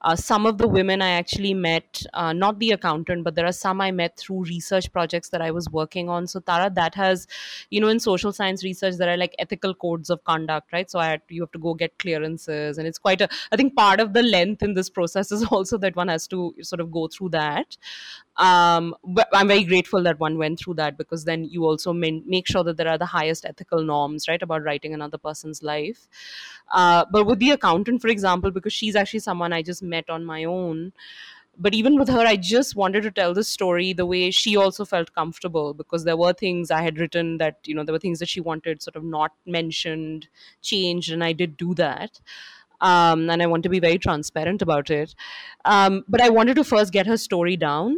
[0.02, 3.52] uh, some of the women I actually met, uh, not the accountant, but there are
[3.52, 6.26] some I met through research projects that I was working on.
[6.28, 7.28] So Tara, that has,
[7.70, 10.90] you know, in social science research, there are like ethical codes of conduct, right?
[10.90, 13.28] So I had, you have to go get clearances, and it's quite a.
[13.52, 16.56] I think part of the length in this process is also that one has to
[16.62, 17.78] sort of go through that.
[18.40, 22.48] Um, but I'm very grateful that one went through that because then you also make
[22.48, 26.08] sure that there are the highest ethical norms, right, about writing another person's life.
[26.72, 30.24] Uh, but with the accountant, for example, because she's actually someone I just met on
[30.24, 30.94] my own
[31.62, 34.86] but even with her i just wanted to tell the story the way she also
[34.86, 38.20] felt comfortable because there were things i had written that you know there were things
[38.20, 40.28] that she wanted sort of not mentioned
[40.62, 42.20] changed and i did do that.
[42.82, 45.14] Um, and i want to be very transparent about it.
[45.66, 47.98] Um, but i wanted to first get her story down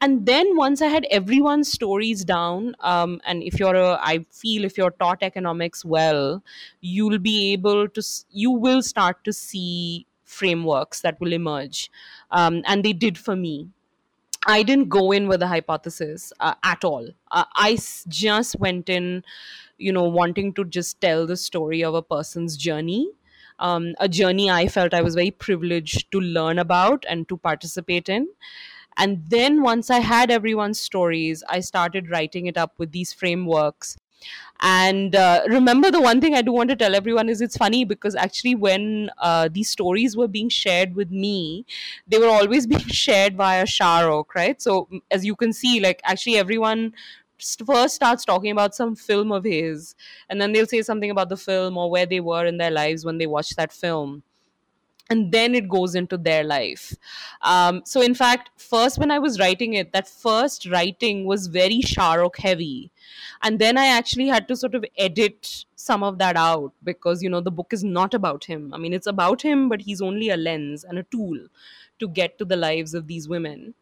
[0.00, 4.64] and then once i had everyone's stories down um, and if you're a i feel
[4.64, 6.42] if you're taught economics well
[6.80, 11.90] you'll be able to you will start to see frameworks that will emerge
[12.30, 13.68] um, and they did for me
[14.46, 17.06] I didn't go in with a hypothesis uh, at all.
[17.30, 17.76] Uh, I
[18.08, 19.22] just went in,
[19.76, 23.10] you know, wanting to just tell the story of a person's journey.
[23.58, 28.08] Um, a journey I felt I was very privileged to learn about and to participate
[28.08, 28.28] in.
[28.96, 33.96] And then once I had everyone's stories, I started writing it up with these frameworks
[34.60, 37.84] and uh, remember, the one thing I do want to tell everyone is it's funny
[37.84, 41.64] because actually, when uh, these stories were being shared with me,
[42.06, 44.60] they were always being shared via Shahrukh, right?
[44.60, 46.92] So, as you can see, like actually, everyone
[47.66, 49.94] first starts talking about some film of his,
[50.28, 53.04] and then they'll say something about the film or where they were in their lives
[53.04, 54.22] when they watched that film
[55.10, 56.94] and then it goes into their life.
[57.42, 61.80] Um, so, in fact, first when I was writing it, that first writing was very
[61.80, 62.92] Shahrukh heavy.
[63.42, 67.28] And then I actually had to sort of edit some of that out because, you
[67.28, 68.72] know, the book is not about him.
[68.72, 71.36] I mean, it's about him, but he's only a lens and a tool
[71.98, 73.74] to get to the lives of these women.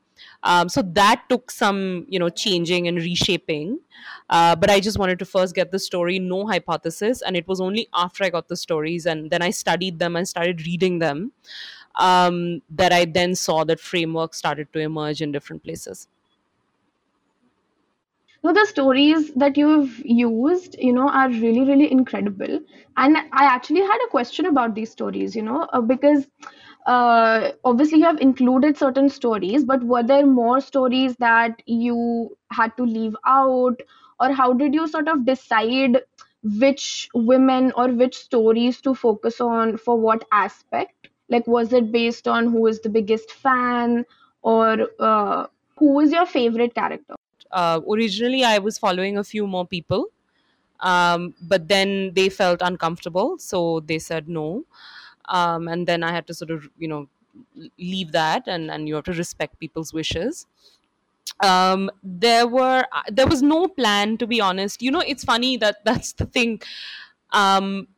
[0.43, 3.79] Um, so that took some, you know, changing and reshaping.
[4.31, 7.23] Uh, but I just wanted to first get the story, no hypothesis.
[7.23, 10.29] And it was only after I got the stories and then I studied them and
[10.29, 11.33] started reading them
[11.97, 16.09] um, that I then saw that framework started to emerge in different places.
[18.45, 22.61] No, the stories that you've used, you know, are really, really incredible.
[22.97, 26.29] And I actually had a question about these stories, you know, uh, because
[26.89, 32.75] uh, obviously you have included certain stories, but were there more stories that you had
[32.79, 33.83] to leave out?
[34.19, 36.01] Or how did you sort of decide
[36.43, 41.09] which women or which stories to focus on for what aspect?
[41.29, 44.07] Like, was it based on who is the biggest fan
[44.41, 45.47] or uh,
[45.77, 47.15] who is your favorite character?
[47.51, 50.07] Uh, originally, I was following a few more people,
[50.81, 54.65] um, but then they felt uncomfortable, so they said no
[55.29, 57.09] um, and then i had to sort of you know
[57.79, 60.47] leave that and and you have to respect people's wishes.
[61.41, 64.83] Um there were uh, there was no plan to be honest.
[64.83, 66.61] You know it's funny that that's the thing.
[67.33, 67.89] Um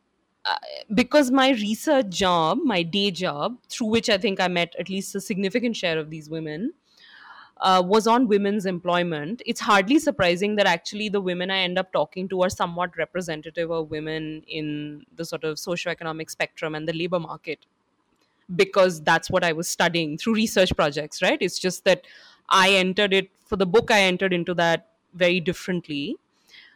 [0.45, 0.55] uh,
[0.95, 5.15] because my research job my day job through which i think i met at least
[5.15, 6.73] a significant share of these women
[7.61, 11.93] uh, was on women's employment, it's hardly surprising that actually the women I end up
[11.93, 16.93] talking to are somewhat representative of women in the sort of socioeconomic spectrum and the
[16.93, 17.59] labor market
[18.55, 21.37] because that's what I was studying through research projects, right?
[21.39, 22.05] It's just that
[22.49, 26.17] I entered it for the book, I entered into that very differently.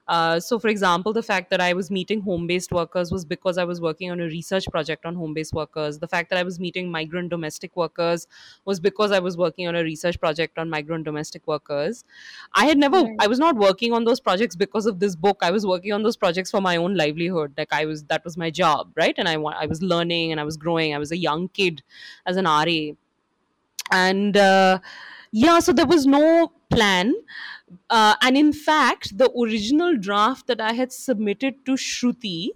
[0.08, 3.58] Uh, so, for example, the fact that I was meeting home based workers was because
[3.58, 5.98] I was working on a research project on home based workers.
[5.98, 8.28] The fact that I was meeting migrant domestic workers
[8.65, 12.06] was because I was working on a research project on migrant domestic workers.
[12.54, 13.15] I had never, right.
[13.20, 15.39] I was not working on those projects because of this book.
[15.41, 17.54] I was working on those projects for my own livelihood.
[17.58, 19.15] Like, I was, that was my job, right?
[19.18, 20.94] And I, I was learning and I was growing.
[20.94, 21.82] I was a young kid
[22.28, 22.94] as an RA.
[23.91, 24.80] And, uh,
[25.32, 27.14] yeah, so there was no plan.
[27.90, 32.50] Uh, and in fact, the original draft that I had submitted to Shruti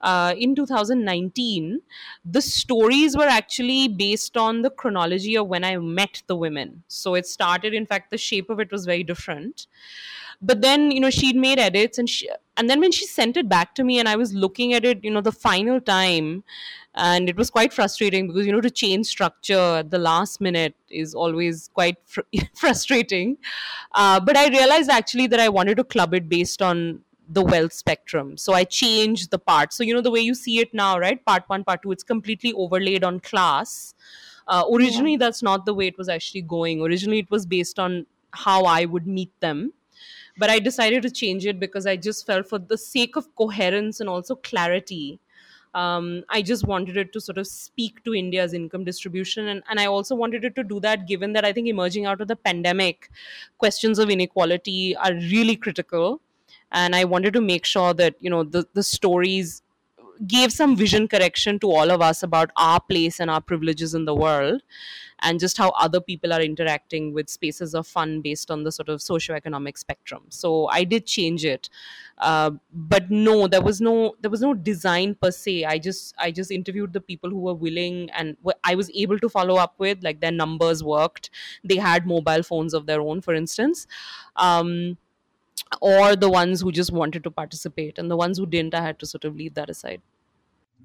[0.00, 1.80] uh, in 2019,
[2.24, 6.84] the stories were actually based on the chronology of when I met the women.
[6.88, 9.66] So it started, in fact, the shape of it was very different
[10.40, 13.48] but then you know she'd made edits and she and then when she sent it
[13.48, 16.42] back to me and i was looking at it you know the final time
[16.96, 20.74] and it was quite frustrating because you know to change structure at the last minute
[20.88, 22.20] is always quite fr-
[22.54, 23.36] frustrating.
[23.92, 27.72] Uh, but i realized actually that i wanted to club it based on the wealth
[27.72, 28.36] spectrum.
[28.36, 29.72] So i changed the part.
[29.72, 31.24] So you know the way you see it now right?
[31.24, 33.94] Part one part two it's completely overlaid on class.
[34.48, 35.18] Uh, originally yeah.
[35.18, 36.80] that's not the way it was actually going.
[36.80, 39.72] Originally it was based on how i would meet them
[40.38, 44.00] but i decided to change it because i just felt for the sake of coherence
[44.00, 45.18] and also clarity
[45.76, 49.48] um, I just wanted it to sort of speak to India's income distribution.
[49.48, 52.22] And, and I also wanted it to do that given that I think emerging out
[52.22, 53.10] of the pandemic,
[53.58, 56.22] questions of inequality are really critical.
[56.72, 59.62] And I wanted to make sure that, you know, the, the stories
[60.26, 64.04] gave some vision correction to all of us about our place and our privileges in
[64.04, 64.62] the world
[65.20, 68.88] and just how other people are interacting with spaces of fun based on the sort
[68.88, 70.22] of socioeconomic spectrum.
[70.28, 71.68] So i did change it.
[72.18, 75.64] Uh, but no there was no there was no design per se.
[75.64, 79.28] I just i just interviewed the people who were willing and i was able to
[79.28, 81.30] follow up with like their numbers worked.
[81.64, 83.86] They had mobile phones of their own for instance.
[84.36, 84.98] Um,
[85.80, 88.98] or the ones who just wanted to participate and the ones who didn't i had
[88.98, 90.00] to sort of leave that aside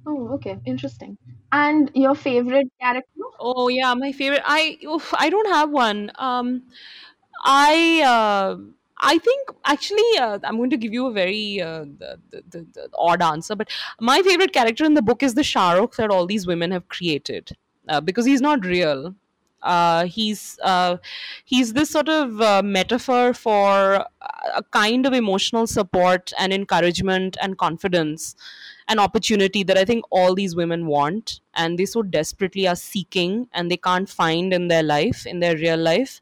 [0.05, 0.57] Oh, okay.
[0.65, 1.17] Interesting.
[1.51, 3.21] And your favorite character?
[3.39, 4.41] Oh yeah, my favorite.
[4.45, 6.11] I oof, I don't have one.
[6.15, 6.63] Um,
[7.43, 8.57] I uh,
[8.99, 12.67] I think actually uh, I'm going to give you a very uh, the, the, the,
[12.73, 16.25] the odd answer, but my favorite character in the book is the Shahrukh that all
[16.25, 17.55] these women have created
[17.87, 19.15] uh, because he's not real.
[19.63, 20.97] Uh, he's uh,
[21.45, 24.05] he's this sort of uh, metaphor for
[24.55, 28.35] a kind of emotional support and encouragement and confidence
[28.87, 33.47] an opportunity that I think all these women want and they so desperately are seeking
[33.53, 36.19] and they can't find in their life, in their real life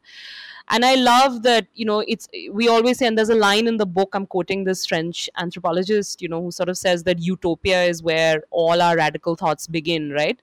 [0.70, 3.76] and i love that you know it's we always say and there's a line in
[3.76, 7.82] the book i'm quoting this french anthropologist you know who sort of says that utopia
[7.84, 10.40] is where all our radical thoughts begin right?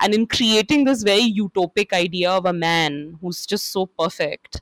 [0.00, 4.60] And in creating this very utopic idea of a man who's just so perfect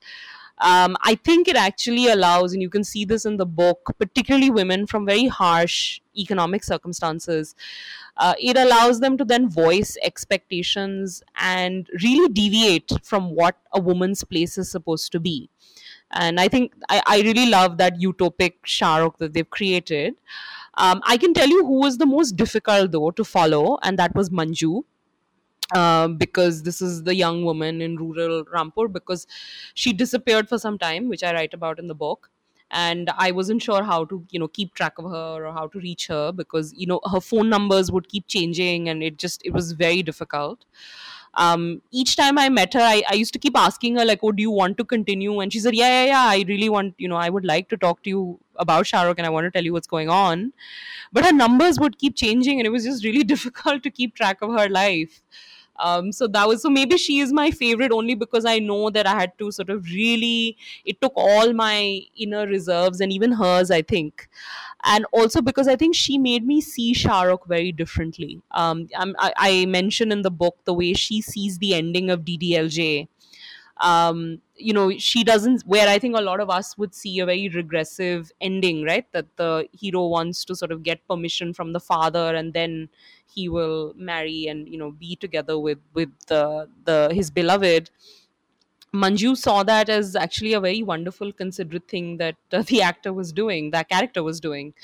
[0.58, 4.50] um, I think it actually allows, and you can see this in the book, particularly
[4.50, 7.54] women from very harsh economic circumstances,
[8.16, 14.22] uh, it allows them to then voice expectations and really deviate from what a woman's
[14.24, 15.48] place is supposed to be.
[16.12, 20.14] And I think I, I really love that utopic Shahrukh that they've created.
[20.74, 24.14] Um, I can tell you who was the most difficult though to follow, and that
[24.14, 24.84] was Manju.
[25.74, 29.26] Uh, because this is the young woman in rural Rampur because
[29.72, 32.30] she disappeared for some time, which I write about in the book.
[32.70, 35.78] And I wasn't sure how to, you know, keep track of her or how to
[35.78, 39.52] reach her because, you know, her phone numbers would keep changing and it just, it
[39.52, 40.64] was very difficult.
[41.34, 44.32] Um, each time I met her, I, I used to keep asking her, like, oh,
[44.32, 45.40] do you want to continue?
[45.40, 47.76] And she said, yeah, yeah, yeah, I really want, you know, I would like to
[47.76, 50.52] talk to you about Shahrukh and I want to tell you what's going on.
[51.12, 54.42] But her numbers would keep changing and it was just really difficult to keep track
[54.42, 55.22] of her life
[55.82, 59.06] um, so that was so maybe she is my favorite only because i know that
[59.06, 63.70] i had to sort of really it took all my inner reserves and even hers
[63.70, 64.28] i think.
[64.84, 68.40] And also because i think she made me see shahrukh very differently.
[68.50, 73.08] Um, I, I mention in the book the way she sees the ending of ddlj
[73.78, 77.26] um, you know she doesn't where i think a lot of us would see a
[77.26, 79.10] very regressive ending right?
[79.12, 82.88] That the hero wants to sort of get permission from the father and then
[83.26, 87.90] he will marry and you know be together with with the the his beloved
[88.94, 93.32] Manju saw that as actually a very wonderful, considerate thing that uh, the actor was
[93.32, 94.74] doing, that character was doing.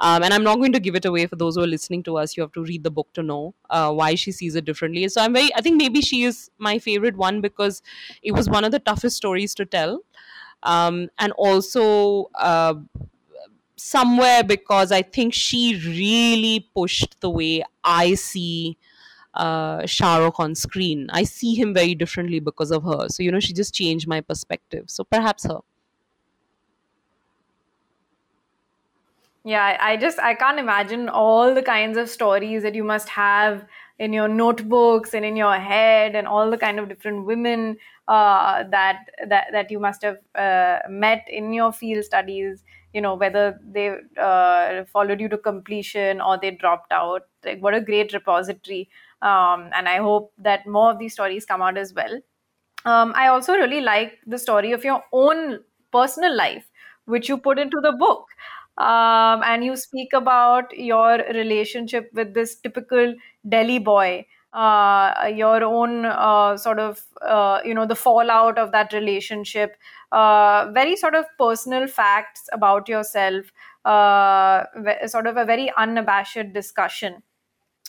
[0.00, 2.18] Um, and I'm not going to give it away for those who are listening to
[2.18, 2.36] us.
[2.36, 5.08] You have to read the book to know uh, why she sees it differently.
[5.08, 7.82] So I'm very, I think maybe she is my favorite one because
[8.22, 10.02] it was one of the toughest stories to tell.
[10.62, 12.74] Um, and also, uh,
[13.76, 18.76] somewhere because I think she really pushed the way I see
[19.36, 21.08] uh, Shahrukh on screen.
[21.12, 23.08] I see him very differently because of her.
[23.08, 24.84] So, you know, she just changed my perspective.
[24.88, 25.60] So perhaps her.
[29.44, 33.64] Yeah, I just I can't imagine all the kinds of stories that you must have
[33.98, 37.76] in your notebooks and in your head, and all the kind of different women
[38.08, 42.64] uh, that that that you must have uh, met in your field studies.
[42.92, 47.28] You know whether they uh, followed you to completion or they dropped out.
[47.44, 48.88] Like what a great repository!
[49.22, 52.20] Um, and I hope that more of these stories come out as well.
[52.84, 55.60] Um, I also really like the story of your own
[55.92, 56.70] personal life,
[57.06, 58.26] which you put into the book
[58.78, 63.14] um, and you speak about your relationship with this typical
[63.48, 68.92] Delhi boy, uh, your own uh, sort of, uh, you know, the fallout of that
[68.92, 69.76] relationship,
[70.12, 73.46] uh, very sort of personal facts about yourself,
[73.84, 74.64] uh,
[75.06, 77.22] sort of a very unabashed discussion.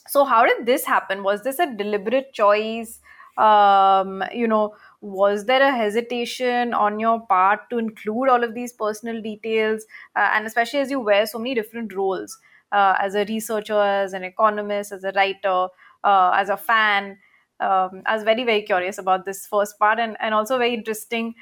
[0.07, 1.23] So, how did this happen?
[1.23, 2.99] Was this a deliberate choice?
[3.37, 8.73] Um, you know, was there a hesitation on your part to include all of these
[8.73, 12.39] personal details uh, and especially as you wear so many different roles
[12.71, 15.67] uh, as a researcher as an economist as a writer
[16.03, 17.19] uh, as a fan
[17.59, 21.35] um, i was very very curious about this first part and, and also very interesting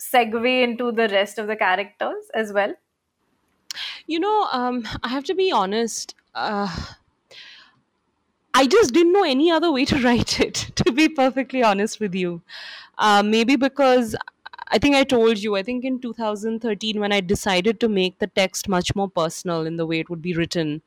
[0.00, 2.74] segue into the rest of the characters as well
[4.06, 6.68] you know um, i have to be honest uh,
[8.54, 12.14] I just didn't know any other way to write it, to be perfectly honest with
[12.14, 12.42] you.
[12.98, 14.14] Uh, maybe because
[14.68, 18.26] I think I told you, I think in 2013, when I decided to make the
[18.26, 20.82] text much more personal in the way it would be written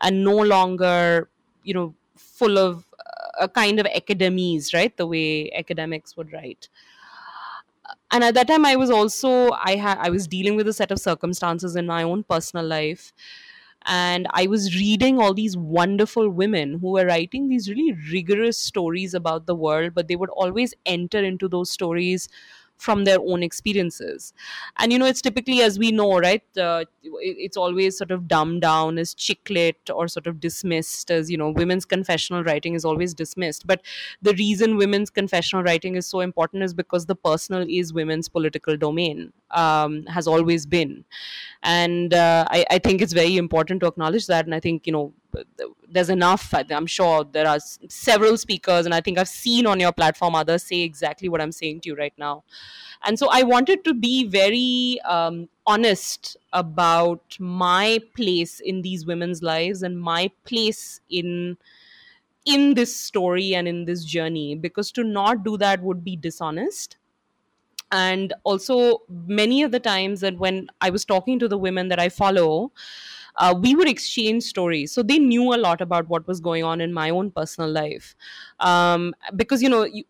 [0.00, 1.28] and no longer,
[1.62, 2.84] you know, full of
[3.40, 4.96] a kind of academies, right?
[4.96, 6.68] The way academics would write.
[8.10, 10.90] And at that time, I was also I had I was dealing with a set
[10.90, 13.12] of circumstances in my own personal life
[13.86, 19.14] and I was reading all these wonderful women who were writing these really rigorous stories
[19.14, 22.28] about the world, but they would always enter into those stories
[22.76, 24.32] from their own experiences.
[24.78, 28.62] And you know, it's typically, as we know, right, uh, it's always sort of dumbed
[28.62, 32.84] down as chick lit or sort of dismissed as, you know, women's confessional writing is
[32.84, 33.66] always dismissed.
[33.68, 33.82] But
[34.20, 38.76] the reason women's confessional writing is so important is because the personal is women's political
[38.76, 39.32] domain.
[39.52, 41.04] Um, has always been.
[41.62, 44.44] And uh, I, I think it's very important to acknowledge that.
[44.46, 45.12] And i think you know
[45.88, 49.92] there's enough i'm sure there are several speakers and i think i've seen on your
[49.92, 52.44] platform others say exactly what i'm saying to you right now.
[53.04, 59.42] And so i wanted to be very um, honest about my place in these women's
[59.42, 61.56] lives and my place in
[62.44, 64.54] in this story and in this journey.
[64.54, 66.96] Because to not do that would be dishonest
[67.92, 72.00] and also many of the times that when i was talking to the women that
[72.00, 72.72] i follow
[73.36, 74.92] uh, we would exchange stories.
[74.92, 78.14] So they knew a lot about what was going on in my own personal life.
[78.60, 80.04] Um, because you know you,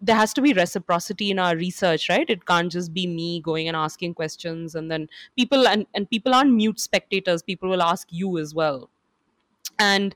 [0.00, 2.28] there has to be reciprocity in our research right?
[2.28, 6.34] It can't just be me going and asking questions and then people and, and people
[6.34, 7.42] aren't mute spectators.
[7.42, 8.90] People will ask you as well.
[9.78, 10.14] And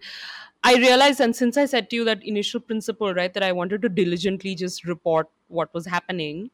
[0.65, 3.81] i realized and since i said to you that initial principle right that i wanted
[3.81, 6.51] to diligently just report what was happening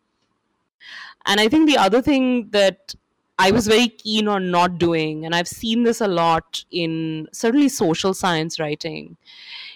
[1.26, 2.95] and I think the other thing that
[3.39, 7.68] I was very keen on not doing, and I've seen this a lot in certainly
[7.68, 9.16] social science writing,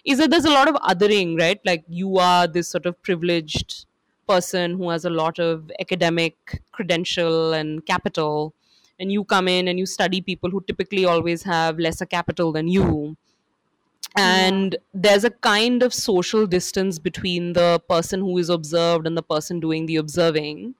[0.04, 1.60] is that there's a lot of othering, right?
[1.64, 3.86] Like you are this sort of privileged
[4.28, 8.54] person who has a lot of academic credential and capital,
[9.00, 12.68] and you come in and you study people who typically always have lesser capital than
[12.68, 13.16] you.
[14.16, 19.22] And there's a kind of social distance between the person who is observed and the
[19.22, 20.74] person doing the observing.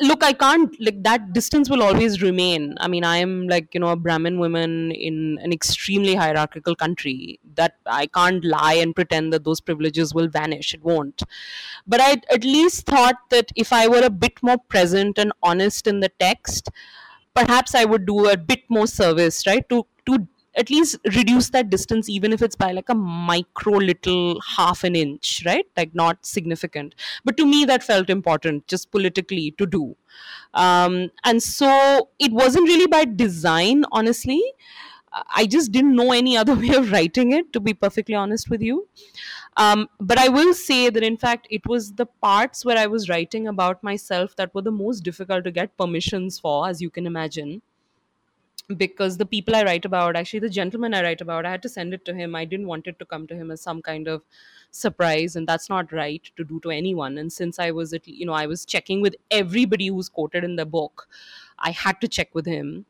[0.00, 2.74] Look i can't like that distance will always remain.
[2.78, 7.40] I mean i am like you know a brahmin woman in an extremely hierarchical country
[7.54, 10.74] that i can't lie and pretend that those privileges will vanish.
[10.74, 11.22] It won't.
[11.86, 15.86] But i at least thought that if i were a bit more present and honest
[15.86, 16.70] in the text
[17.34, 20.26] perhaps i would do a bit more service right to to
[20.58, 24.96] at least reduce that distance even if it's by like a micro little half an
[24.96, 25.66] inch right?
[25.76, 26.94] Like not significant.
[27.24, 29.96] But to me that felt important just politically to do.
[30.54, 34.42] Um, and so it wasn't really by design honestly.
[35.34, 38.62] I just didn't know any other way of writing it to be perfectly honest with
[38.62, 38.88] you.
[39.56, 43.08] Um, but i will say that in fact it was the parts where i was
[43.08, 47.06] writing about myself that were the most difficult to get permissions for as you can
[47.06, 47.60] imagine
[48.76, 51.68] because the people I write about, actually the gentleman I write about, I had to
[51.68, 52.34] send it to him.
[52.34, 54.22] I didn't want it to come to him as some kind of
[54.70, 57.16] surprise, and that's not right to do to anyone.
[57.18, 60.56] And since I was, at, you know, I was checking with everybody who's quoted in
[60.56, 61.08] the book,
[61.58, 62.84] I had to check with him,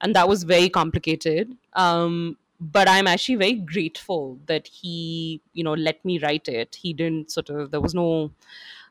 [0.00, 1.56] and that was very complicated.
[1.72, 6.76] Um, but I'm actually very grateful that he, you know, let me write it.
[6.80, 7.72] He didn't sort of.
[7.72, 8.30] There was no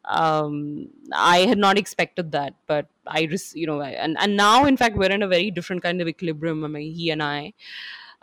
[0.06, 4.78] um, I had not expected that, but I, just, you know, and and now in
[4.78, 6.64] fact we're in a very different kind of equilibrium.
[6.66, 7.54] I mean, he and I,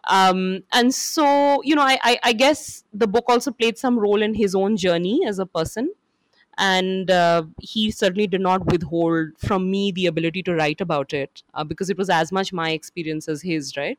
[0.09, 4.23] um, and so you know, I, I, I guess the book also played some role
[4.23, 5.93] in his own journey as a person,
[6.59, 11.43] and uh, he certainly did not withhold from me the ability to write about it
[11.55, 13.99] uh, because it was as much my experience as his, right?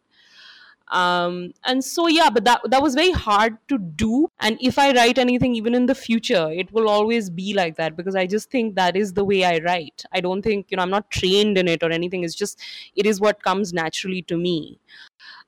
[0.92, 4.28] Um, and so yeah but that that was very hard to do.
[4.40, 7.96] And if i write anything even in the future it will always be like that
[7.96, 10.04] because i just think that is the way i write.
[10.12, 12.24] I don't think you know i'm not trained in it or anything.
[12.24, 12.60] It's just
[12.96, 14.80] it is what comes naturally to me.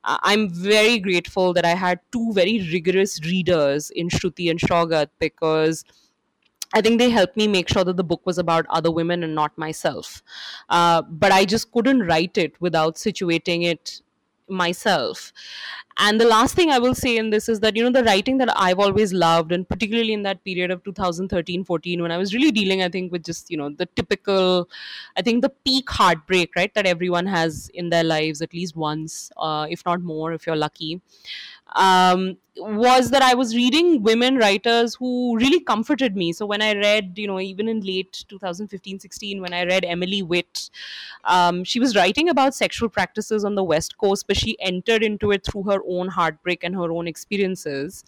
[0.04, 5.84] I'm very grateful that i had two very rigorous readers in shruti and shogat because
[6.74, 9.32] I think they helped me make sure that the book was about other women and
[9.32, 10.22] not myself.
[10.68, 14.00] Uh, but I just couldn't write it without situating it
[14.48, 15.32] myself.
[15.96, 18.38] And the last thing i will say in this is that you know the writing
[18.38, 22.34] that i've always loved and particularly in that period of 2013 14 when i was
[22.34, 24.68] really dealing i think with just you know the typical
[25.16, 29.30] i think the peak heartbreak right that everyone has in their lives at least once
[29.36, 31.00] uh, if not more if you're lucky
[31.76, 36.32] um, was that I was reading women writers who really comforted me.
[36.32, 40.22] So when I read, you know, even in late 2015 16, when I read Emily
[40.22, 40.70] Witt,
[41.24, 45.32] um, she was writing about sexual practices on the West Coast, but she entered into
[45.32, 48.04] it through her own heartbreak and her own experiences.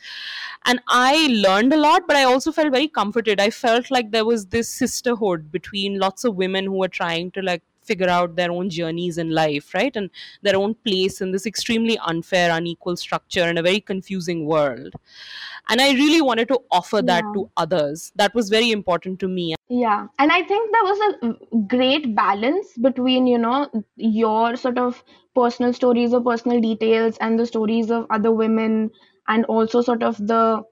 [0.65, 3.41] And I learned a lot, but I also felt very comforted.
[3.41, 7.43] I felt like there was this sisterhood between lots of women who were trying to
[7.43, 9.95] like figure out their own journeys in life, right?
[9.97, 10.11] And
[10.43, 14.95] their own place in this extremely unfair, unequal structure and a very confusing world.
[15.69, 17.33] And I really wanted to offer that yeah.
[17.35, 18.13] to others.
[18.17, 19.55] That was very important to me.
[19.69, 20.07] Yeah.
[20.19, 25.03] And I think there was a great balance between, you know, your sort of
[25.35, 28.91] personal stories or personal details and the stories of other women
[29.29, 30.63] and also sort of the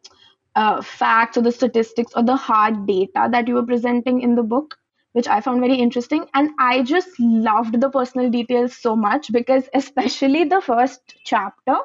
[0.54, 4.42] uh, facts or the statistics or the hard data that you were presenting in the
[4.42, 4.78] book
[5.14, 6.26] which I found very interesting.
[6.34, 11.78] And I just loved the personal details so much because, especially the first chapter,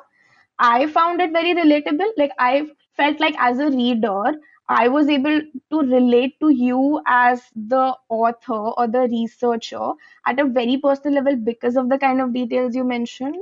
[0.60, 2.12] I found it very relatable.
[2.18, 4.34] Like, I felt like as a reader,
[4.70, 9.92] I was able to relate to you as the author or the researcher
[10.28, 13.38] at a very personal level because of the kind of details you mentioned.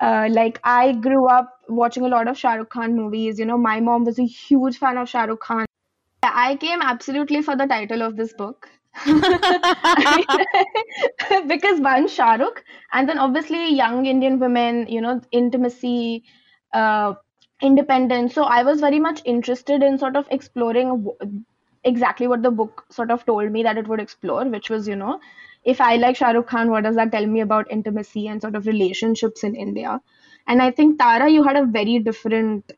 [0.00, 3.38] Uh, like I grew up watching a lot of Shah Rukh Khan movies.
[3.38, 5.66] You know, my mom was a huge fan of Shah Rukh Khan.
[6.22, 8.70] I came absolutely for the title of this book.
[11.46, 16.24] because one Shah Rukh, and then obviously young Indian women, you know, intimacy,
[16.72, 17.14] uh,
[17.62, 18.34] independence.
[18.34, 21.06] So I was very much interested in sort of exploring
[21.84, 24.96] exactly what the book sort of told me that it would explore, which was, you
[24.96, 25.20] know,
[25.64, 28.54] if I like Shah Rukh Khan, what does that tell me about intimacy and sort
[28.54, 30.00] of relationships in India?
[30.46, 32.70] And I think Tara, you had a very different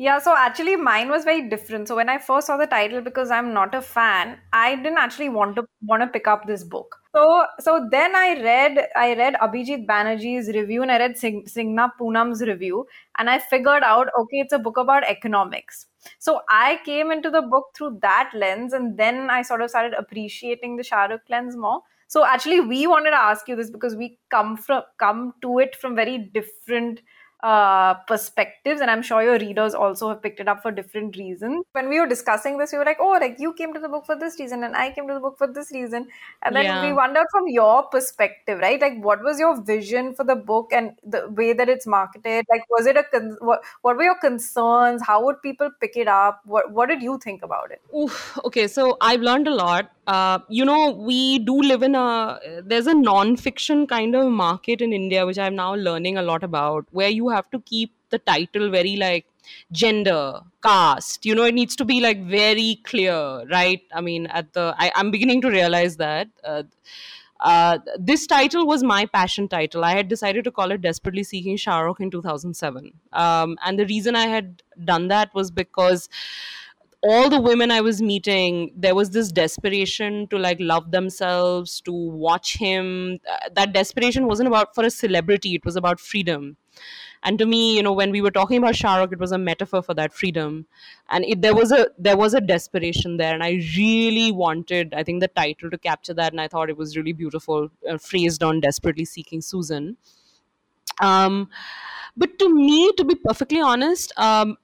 [0.00, 1.86] yeah, so actually mine was very different.
[1.86, 5.28] So when I first saw the title, because I'm not a fan, I didn't actually
[5.28, 6.96] want to want to pick up this book.
[7.14, 11.90] So so then I read I read Abhijit Banerjee's review and I read Sing, Snigdha
[12.00, 12.86] Poonam's review
[13.18, 15.86] and I figured out okay, it's a book about economics.
[16.18, 19.92] So I came into the book through that lens, and then I sort of started
[19.92, 21.82] appreciating the Shah Rukh lens more.
[22.08, 25.76] So actually, we wanted to ask you this because we come from come to it
[25.76, 27.02] from very different
[27.42, 31.64] uh, perspectives and i'm sure your readers also have picked it up for different reasons.
[31.72, 34.06] When we were discussing this we were like oh like you came to the book
[34.06, 36.08] for this reason and i came to the book for this reason.
[36.42, 36.86] And then yeah.
[36.86, 38.80] we wondered from your perspective right?
[38.80, 42.46] Like what was your vision for the book and the way that it's marketed?
[42.50, 45.02] Like was it a con- what, what were your concerns?
[45.06, 46.40] How would people pick it up?
[46.44, 47.80] What what did you think about it?
[47.96, 49.90] Oof, okay so i've learned a lot.
[50.06, 54.92] Uh, you know, we do live in a there's a non-fiction kind of market in
[54.92, 58.70] India, which I'm now learning a lot about, where you have to keep the title
[58.70, 59.26] very like
[59.72, 61.24] gender, caste.
[61.24, 63.82] You know, it needs to be like very clear, right?
[63.92, 66.28] I mean, at the I, am beginning to realize that.
[66.44, 66.64] Uh,
[67.40, 69.82] uh, this title was my passion title.
[69.82, 72.92] I had decided to call it Desperately Seeking Shah Rukh in 2007.
[73.12, 76.10] Um, and the reason I had done that was because
[77.02, 81.92] all the women I was meeting, there was this desperation to like love themselves, to
[81.92, 83.20] watch him.
[83.28, 86.58] Uh, that desperation wasn't about for a celebrity, it was about freedom.
[87.22, 89.38] And to me, you know, when we were talking about Shah Rukh, it was a
[89.38, 90.66] metaphor for that freedom,
[91.10, 95.02] and it, there was a there was a desperation there, and I really wanted, I
[95.02, 98.42] think, the title to capture that, and I thought it was really beautiful, uh, phrased
[98.42, 99.98] on desperately seeking Susan.
[101.00, 101.48] Um,
[102.16, 104.56] but to me to be perfectly honest um,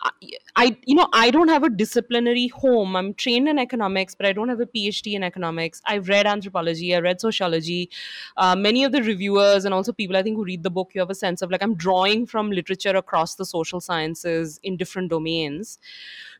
[0.56, 2.96] I, you know i don't have a disciplinary home.
[2.96, 5.82] I'm trained in economics but i don't have a phd in economics.
[5.86, 7.90] I've read anthropology i read sociology.
[8.36, 11.00] Uh, many of the reviewers and also people i think who read the book you
[11.00, 15.10] have a sense of like i'm drawing from literature across the social sciences in different
[15.10, 15.78] domains.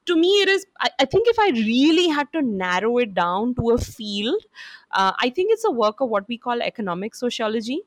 [0.07, 3.55] To me it is I, I, think if i really had to narrow it down
[3.57, 4.45] to a field
[4.93, 7.81] uh, i think it's a work of what we call economic sociology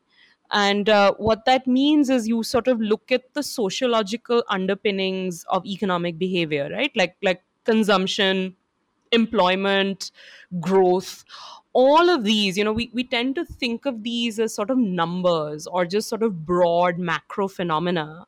[0.51, 5.65] and uh, what that means is you sort of look at the sociological underpinnings of
[5.65, 6.91] economic behavior right?
[6.95, 8.55] Like like consumption
[9.11, 10.11] employment
[10.59, 11.23] growth
[11.73, 14.77] all of these you know we, we tend to think of these as sort of
[14.77, 18.25] numbers or just sort of broad macro phenomena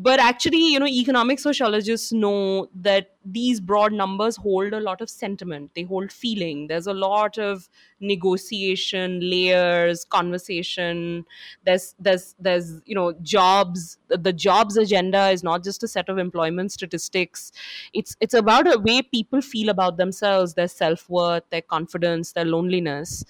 [0.00, 5.10] but actually you know economic sociologists know that these broad numbers hold a lot of
[5.10, 5.70] sentiment.
[5.74, 6.68] They hold feeling.
[6.68, 7.68] There's a lot of
[8.00, 11.26] negotiation layers conversation.
[11.64, 13.98] There's there's there's you know jobs.
[14.08, 17.50] The jobs agenda is not just a set of employment statistics.
[17.92, 23.24] It's it's about a way people feel about themselves their self-worth their confidence their loneliness.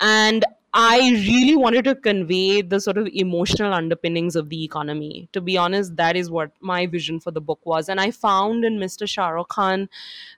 [0.00, 0.44] And
[0.80, 5.28] I really wanted to convey the sort of emotional underpinnings of the economy.
[5.32, 7.88] To be honest, that is what my vision for the book was.
[7.88, 9.08] And I found in Mr.
[9.08, 9.88] Shah Rukh Khan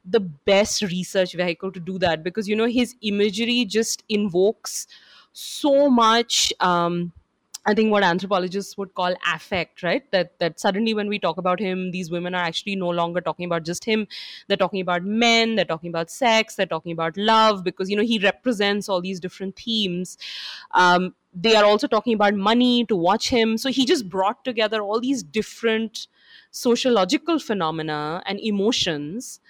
[0.03, 4.86] the best research vehicle to do that because, you know, his imagery just invokes
[5.34, 6.55] so much.
[6.61, 7.12] Um,
[7.66, 10.11] I think what anthropologists would call affect, right?
[10.12, 13.44] That that suddenly when we talk about him, these women are actually no longer talking
[13.44, 14.06] about just him.
[14.48, 18.02] They're talking about men, they're talking about sex, they're talking about love, because you know
[18.02, 20.16] he represents all these different themes.
[20.70, 23.58] Um, they are also talking about money to watch him.
[23.58, 26.06] So he just brought together all these different
[26.50, 29.40] sociological phenomena and emotions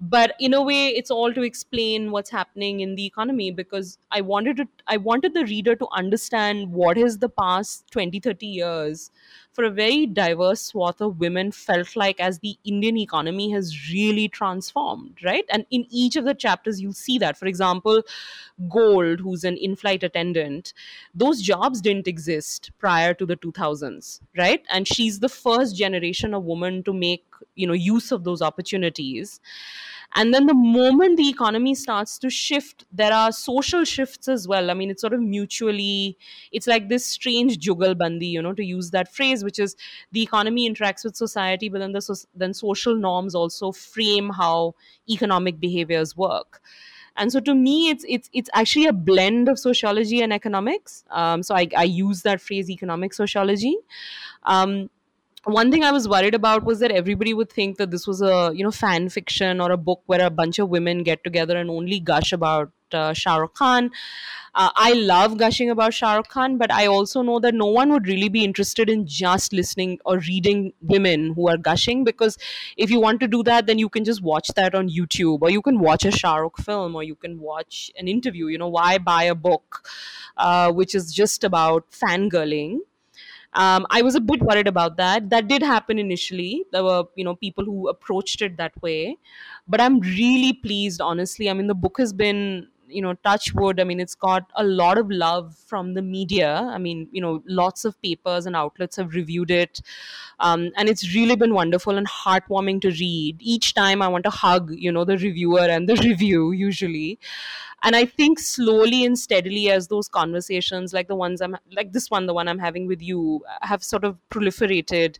[0.00, 4.20] but in a way it's all to explain what's happening in the economy because i
[4.20, 9.10] wanted to i wanted the reader to understand what is the past 20 30 years
[9.52, 14.28] for a very diverse swath of women felt like as the indian economy has really
[14.28, 15.44] transformed right?
[15.50, 17.36] And in each of the chapters you'll see that.
[17.36, 18.02] For example
[18.68, 20.74] gold who's an in-flight attendant
[21.14, 24.62] those jobs didn't exist prior to the 2000s right?
[24.70, 27.24] And she's the first generation of woman to make
[27.54, 29.40] you know use of those opportunities
[30.14, 34.70] and then the moment the economy starts to shift there are social shifts as well.
[34.70, 36.18] I mean it's sort of mutually
[36.52, 39.76] it's like this strange jugalbandi you know to use that phrase which is
[40.12, 44.74] the economy interacts with society but then the then social norms also frame how
[45.08, 46.60] economic behaviors work.
[47.16, 51.04] And so to me it's it's it's actually a blend of sociology and economics.
[51.10, 53.76] Um, so I, I use that phrase economic sociology.
[54.44, 54.90] Um,
[55.44, 58.52] one thing I was worried about was that everybody would think that this was a
[58.54, 61.70] you know fan fiction or a book where a bunch of women get together and
[61.70, 63.90] only gush about uh, Shah Rukh Khan.
[64.52, 67.92] Uh, I love gushing about Shah Rukh Khan, but I also know that no one
[67.92, 72.36] would really be interested in just listening or reading women who are gushing because
[72.76, 75.50] if you want to do that, then you can just watch that on YouTube or
[75.50, 78.48] you can watch a Shah Rukh film or you can watch an interview.
[78.48, 79.88] You know, why buy a book
[80.36, 82.80] uh, which is just about fangirling?
[83.54, 85.28] Um, i was a bit worried about that.
[85.30, 86.64] That did happen initially.
[86.72, 89.18] There were you know people who approached it that way.
[89.68, 91.50] But i'm really pleased honestly.
[91.50, 94.64] I mean the book has been you know touch wood i mean it's got a
[94.64, 96.68] lot of love from the media.
[96.72, 99.80] I mean you know lots of papers and outlets have reviewed it.
[100.40, 103.36] Um, and it's really been wonderful and heartwarming to read.
[103.40, 107.18] Each time i want to hug you know the reviewer and the review usually.
[107.82, 112.10] And i think slowly and steadily as those conversations like the ones i'm like this
[112.10, 115.18] one the one i'm having with you have sort of proliferated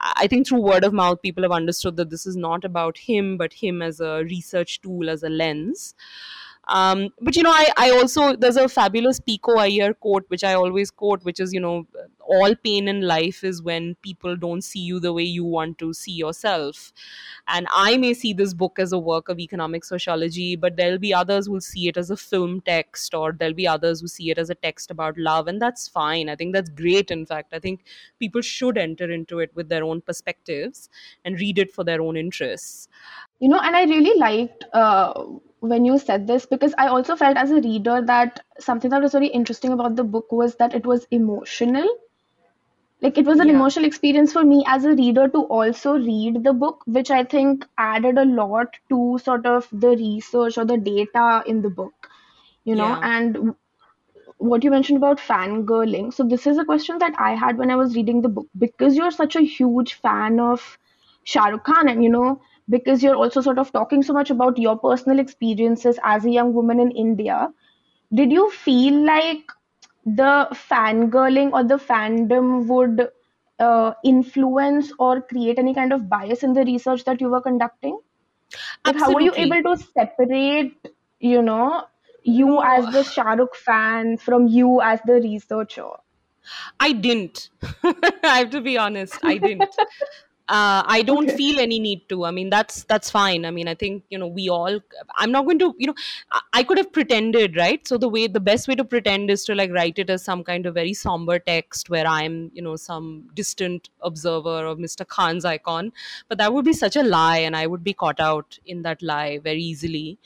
[0.00, 3.36] I think through word of mouth, people have understood that this is not about him,
[3.36, 5.94] but him as a research tool, as a lens.
[6.70, 10.54] Um, but you know, I, I also there's a fabulous Pico Iyer quote which I
[10.54, 11.86] always quote, which is you know,
[12.20, 15.92] all pain in life is when people don't see you the way you want to
[15.92, 16.92] see yourself.
[17.48, 21.12] And I may see this book as a work of economic sociology, but there'll be
[21.12, 24.38] others who'll see it as a film text, or there'll be others who see it
[24.38, 26.28] as a text about love, and that's fine.
[26.28, 27.10] I think that's great.
[27.10, 27.84] In fact, I think
[28.20, 30.88] people should enter into it with their own perspectives
[31.24, 32.88] and read it for their own interests.
[33.40, 35.24] You know, and I really liked uh,
[35.60, 39.12] when you said this because I also felt as a reader that something that was
[39.12, 41.88] very interesting about the book was that it was emotional.
[43.02, 43.50] Like it was an Yeah.
[43.50, 47.66] emotional experience for me as a reader to also read the book, which I think
[47.78, 52.08] added a lot to sort of the research or the data in the book,
[52.64, 52.96] you know.
[52.96, 53.02] Yeah.
[53.02, 53.54] And
[54.38, 56.12] what you mentioned about fangirling.
[56.12, 58.96] So this is a question that I had when I was reading the book because
[58.96, 60.78] you're such a huge fan of
[61.24, 62.40] Shah Rukh Khan, and you know
[62.70, 66.52] because you're also sort of talking so much about your personal experiences as a young
[66.54, 67.52] woman in India.
[68.14, 69.52] Did you feel like
[70.06, 73.08] the fangirling or the fandom would
[73.58, 77.98] uh, influence or create any kind of bias in the research that you were conducting?
[78.84, 80.74] Like, how were you able to separate,
[81.20, 81.84] you know,
[82.22, 85.90] you as the Shah Rukh fan from you as the researcher?
[86.78, 87.50] I didn't.
[87.84, 89.18] I have to be honest.
[89.22, 89.76] I didn't.
[90.50, 91.36] Uh, I don't Okay.
[91.36, 92.24] feel any need to.
[92.24, 93.44] I mean, that's that's fine.
[93.44, 94.80] I mean, I think you know we all.
[95.16, 95.74] I'm not going to.
[95.78, 95.94] You know,
[96.32, 97.86] I, I could have pretended, right?
[97.86, 100.42] So the way, the best way to pretend is to like write it as some
[100.42, 105.06] kind of very somber text where I'm, you know, some distant observer of Mr.
[105.06, 105.92] Khan's icon.
[106.28, 109.02] But that would be such a lie, and I would be caught out in that
[109.02, 110.18] lie very easily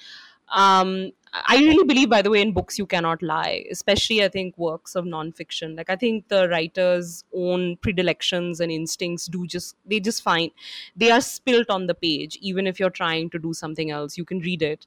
[0.54, 1.10] um
[1.50, 4.94] i really believe by the way in books you cannot lie especially i think works
[4.94, 5.76] of nonfiction.
[5.76, 10.52] Like i think the writer's own predilections and instincts do just they just find
[10.96, 14.24] they are spilt on the page even if you're trying to do something else you
[14.24, 14.86] can read it.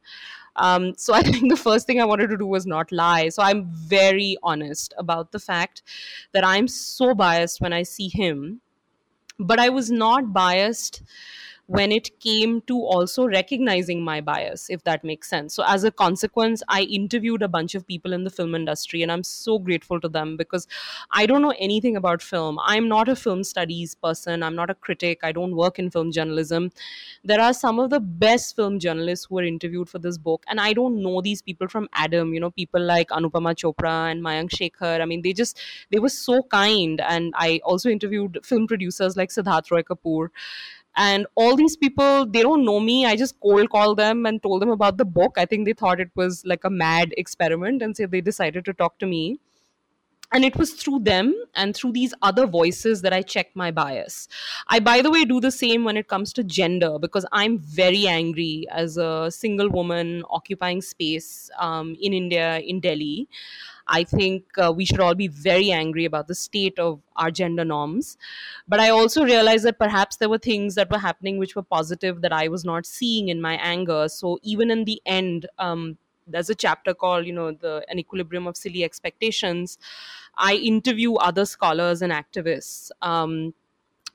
[0.56, 3.30] Um, so i think the first thing i wanted to do was not lie.
[3.30, 5.84] So i'm very honest about the fact
[6.32, 8.62] that i'm so biased when i see him
[9.40, 11.04] but I was not biased
[11.68, 15.54] when it came to also recognizing my bias, if that makes sense.
[15.54, 19.12] So, as a consequence, I interviewed a bunch of people in the film industry, and
[19.12, 20.68] I'm so grateful to them because
[21.12, 22.60] I don't know anything about film.
[22.64, 26.12] I'm not a film studies person, I'm not a critic, I don't work in film
[26.12, 26.72] journalism.
[27.24, 30.60] There are some of the best film journalists who were interviewed for this book, and
[30.60, 34.52] I don't know these people from Adam, you know, people like Anupama Chopra and Mayank
[34.52, 35.02] Shekhar.
[35.02, 35.60] I mean, they just
[35.92, 40.30] they were so kind and i also interviewed film producers like siddharth roy kapur
[40.98, 43.06] and all these people they don't know me.
[43.06, 45.36] I just cold called them and told them about the book.
[45.38, 48.74] I think they thought it was like a mad experiment and so they decided to
[48.74, 49.40] talk to me.
[50.34, 54.28] And it was through them and through these other voices that i check my bias.
[54.68, 58.08] I by the way do the same when it comes to gender because i'm very
[58.08, 63.30] angry as a single woman occupying space um, in india in delhi
[63.88, 67.66] I think uh, we should all be very angry about the state of our gender
[67.66, 68.18] norms.
[68.68, 72.22] But I also realized that perhaps there were things that were happening which were positive
[72.22, 74.10] that I was not seeing in my anger.
[74.10, 78.48] So even in the end, um, there's a chapter called, you know, the an equilibrium
[78.48, 79.78] of silly expectations.
[80.36, 82.92] I interview other scholars and activists.
[83.02, 83.54] Um,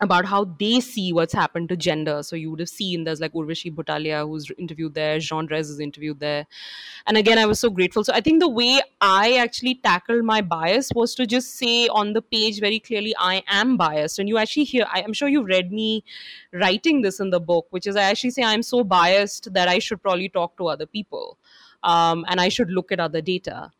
[0.01, 2.22] about how they see what's happened to gender.
[2.22, 5.78] So you would have seen there's like Urvashi Butalia who's interviewed there, Jean Drèze is
[5.78, 6.47] interviewed there.
[7.07, 8.03] And again, I was so grateful.
[8.03, 12.14] So I think the way I actually tackled my bias was to just say on
[12.14, 14.18] the page very clearly, I am biased.
[14.18, 16.05] And you actually hear, I, am sure you've read me
[16.53, 19.78] writing this in the book, which is I actually say I'm so biased that I
[19.78, 21.38] should probably talk to other people.
[21.84, 23.70] Um, and I should look at other data.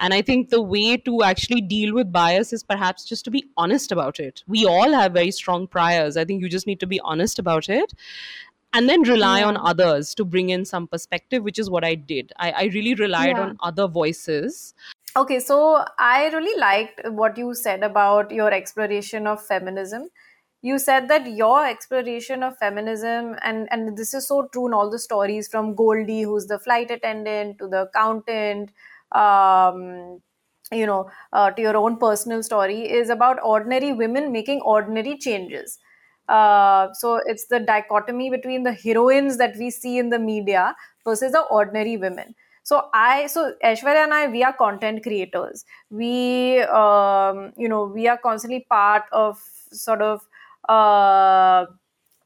[0.00, 3.44] And I think the way to actually deal with bias is perhaps just to be
[3.56, 4.42] honest about it.
[4.48, 6.16] We all have very strong priors.
[6.16, 7.92] I think you just need to be honest about it
[8.72, 9.46] and then rely yeah.
[9.46, 12.32] on others to bring in some perspective, which is what I did.
[12.38, 13.42] I, I really relied yeah.
[13.42, 14.74] on other voices.
[15.16, 20.08] Okay, so I really liked what you said about your exploration of feminism
[20.62, 24.90] you said that your exploration of feminism and and this is so true in all
[24.90, 28.70] the stories from goldie who's the flight attendant to the accountant
[29.12, 30.20] um,
[30.72, 35.78] you know, uh, to your own personal story is about ordinary women making ordinary changes.
[36.28, 41.32] Uh, so it's the dichotomy between the heroines that we see in the media versus
[41.32, 42.34] the ordinary women.
[42.62, 45.64] So I, so Aishwarya and I, we are content creators.
[45.90, 49.40] We, um, you know, we are constantly part of
[49.72, 50.20] sort of
[50.68, 51.66] uh,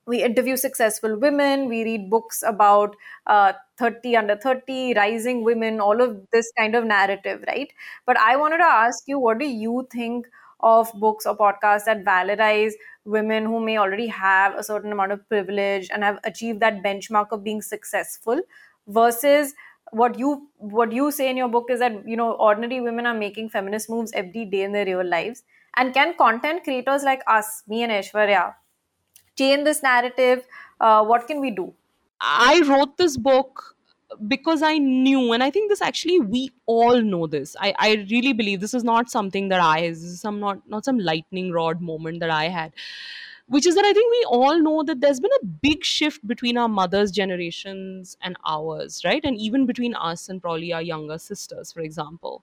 [0.07, 2.95] we interview successful women we read books about
[3.27, 7.73] uh, 30 under 30 rising women all of this kind of narrative right
[8.07, 10.27] but i wanted to ask you what do you think
[10.61, 12.73] of books or podcasts that valorize
[13.05, 17.27] women who may already have a certain amount of privilege and have achieved that benchmark
[17.33, 18.41] of being successful
[18.87, 19.55] versus
[19.93, 23.15] what you what you say in your book is that you know ordinary women are
[23.15, 25.43] making feminist moves every day in their real lives
[25.77, 28.55] and can content creators like us me and aishwarya
[29.39, 30.47] change this narrative?
[30.81, 31.75] Uh, what can we do?
[32.27, 33.77] I wrote this book
[34.29, 37.57] because I knew, and I think this actually we all know this.
[37.61, 40.85] I, I really believe this is not something that I this is some not not
[40.85, 42.73] some lightning rod moment that I had.
[43.47, 46.57] Which is that I think we all know that there's been a big shift between
[46.57, 49.21] our mothers' generations and ours, right?
[49.23, 52.43] And even between us and probably our younger sisters, for example.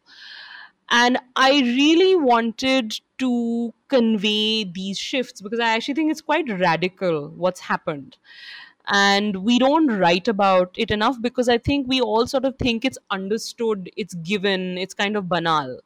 [0.89, 7.29] And I really wanted to convey these shifts because I actually think it's quite radical
[7.29, 8.17] what's happened.
[8.87, 12.83] And we don't write about it enough because I think we all sort of think
[12.83, 15.79] it's understood, it's given, it's kind of banal.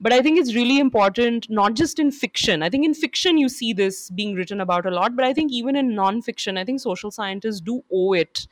[0.00, 2.62] But i think it's really important not just in fiction.
[2.62, 5.52] I think in fiction you see this being written about a lot but i think
[5.52, 8.48] even in non-fiction i think social scientists do owe it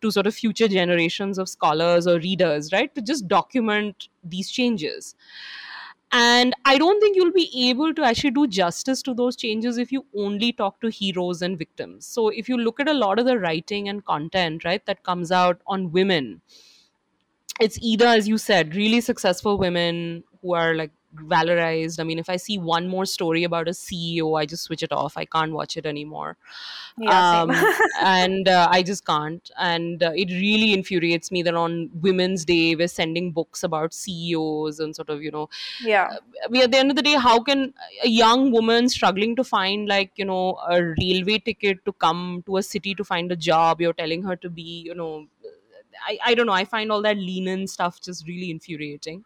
[0.00, 5.14] to sort of future generations of scholars or readers right to just document these changes
[6.16, 9.90] and i don't think you'll be able to actually do justice to those changes if
[9.90, 12.06] you only talk to heroes and victims.
[12.06, 15.32] So if you look at a lot of the writing and content right that comes
[15.32, 16.40] out on women
[17.60, 22.00] it's either as you said really successful women who are like valorized.
[22.00, 24.92] I mean, if I see one more story about a CEO, I just switch it
[24.92, 25.16] off.
[25.16, 26.36] I can't watch it anymore.
[26.96, 27.50] Yeah, um,
[28.02, 29.50] and uh, I just can't.
[29.58, 34.80] And uh, it really infuriates me that on Women's Day, we're sending books about CEOs
[34.80, 35.48] and sort of, you know,
[35.82, 36.08] yeah.
[36.12, 39.44] Uh, we, at the end of the day, how can a young woman struggling to
[39.44, 43.36] find, like, you know, a railway ticket to come to a city to find a
[43.36, 45.26] job, you're telling her to be, you know,
[46.06, 46.52] I, I don't know.
[46.52, 49.24] I find all that lean in stuff just really infuriating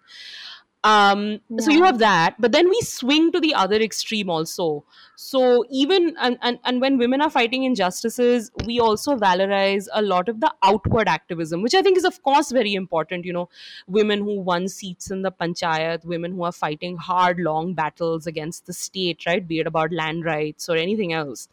[0.85, 1.59] um yeah.
[1.59, 4.85] so you have that but then we swing to the other extreme also.
[5.17, 10.29] So even and, and and when women are fighting injustices we also valorize a lot
[10.29, 13.49] of the outward activism which i think is of course very important you know.
[13.89, 18.67] Women who won seats in the panchayat women who are fighting hard long battles against
[18.67, 19.47] the state right?
[19.47, 21.49] Be it about land rights or anything else.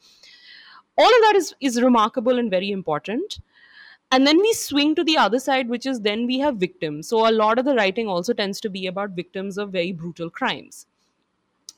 [0.97, 3.39] All of that is is remarkable and very important
[4.11, 7.07] and then we swing to the other side which is then we have victims.
[7.07, 10.29] So a lot of the writing also tends to be about victims of very brutal
[10.29, 10.85] crimes.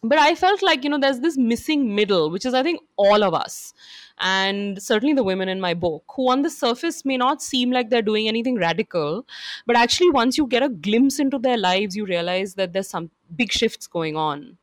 [0.04, 3.24] But i felt like you know there's this missing middle which is i think all
[3.24, 3.74] of us
[4.20, 7.90] and certainly the women in my book who on the surface may not seem like
[7.90, 9.26] they're doing anything radical
[9.66, 13.10] but actually once you get a glimpse into their lives you realize that there's some
[13.36, 14.58] big shifts going on.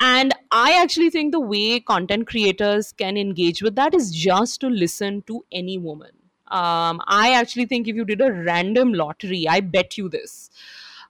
[0.00, 4.68] And i actually think the way content creators can engage with that is just to
[4.68, 6.17] listen to any woman
[6.50, 10.50] um, I actually think if you did a random lottery, I bet you this.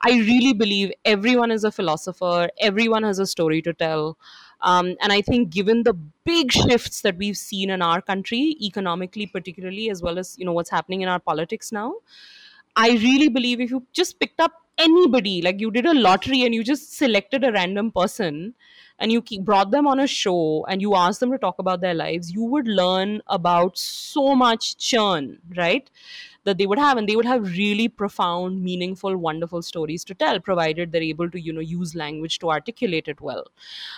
[0.02, 4.16] I really believe everyone is a philosopher, everyone has a story to tell.
[4.60, 9.26] Um, and I think, given the big shifts that we've seen in our country, economically,
[9.26, 11.94] particularly, as well as you know what's happening in our politics now,
[12.76, 16.54] I really believe if you just picked up anybody, like you did a lottery and
[16.54, 18.54] you just selected a random person,
[18.98, 21.80] and you keep, brought them on a show and you asked them to talk about
[21.80, 25.90] their lives, you would learn about so much churn, right?
[26.44, 30.40] that they would have and they would have really profound meaningful wonderful stories to tell
[30.40, 33.44] provided they're able to you know use language to articulate it well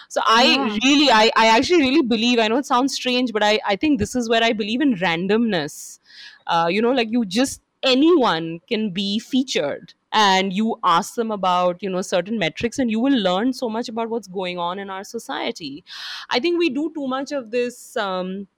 [0.09, 0.77] so i Yeah.
[0.85, 3.99] really I, I actually really believe i know it sounds strange but i i think
[3.99, 6.01] this is where i believe in randomness
[6.47, 11.83] uh, you know like you just anyone can be featured and you ask them about
[11.83, 14.91] you know certain metrics and you will learn so much about what's going on in
[14.91, 15.85] our society.
[16.29, 18.49] I think we do too much of this um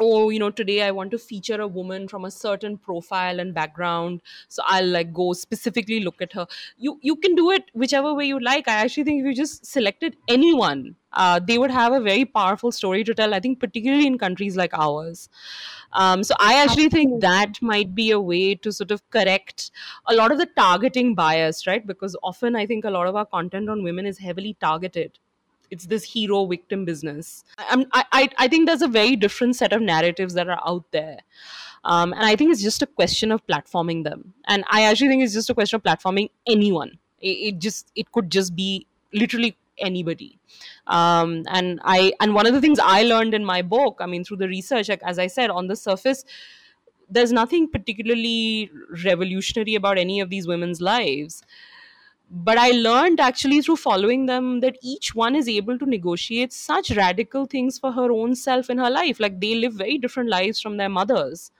[0.00, 3.54] oh you know today i want to feature a woman from a certain profile and
[3.54, 6.46] background so i'll like go specifically look at her.
[6.76, 8.68] You you can do it whichever way you like.
[8.68, 12.70] I actually think if you just selected anyone uh, they would have a very powerful
[12.70, 15.28] story to tell i think particularly in countries like ours.
[15.92, 19.70] Um, so i actually think that might be a way to sort of correct
[20.06, 21.86] a lot of the targeting bias right?
[21.86, 25.18] Because often i think a lot of our content on women is heavily targeted.
[25.70, 27.44] It's this hero victim business.
[27.58, 31.18] I, I i think there's a very different set of narratives that are out there.
[31.84, 34.34] Um, and i think it's just a question of platforming them.
[34.46, 36.98] And i actually think it's just a question of platforming anyone.
[37.20, 40.38] It, it just it could just be literally anybody
[40.88, 44.24] um, and i and one of the things i learned in my book i mean
[44.24, 46.24] through the research as i said on the surface
[47.10, 48.70] there's nothing particularly
[49.04, 51.42] revolutionary about any of these women's lives.
[52.30, 56.90] But i learned actually through following them that each one is able to negotiate such
[56.90, 59.18] radical things for her own self in her life.
[59.18, 61.50] Like they live very different lives from their mothers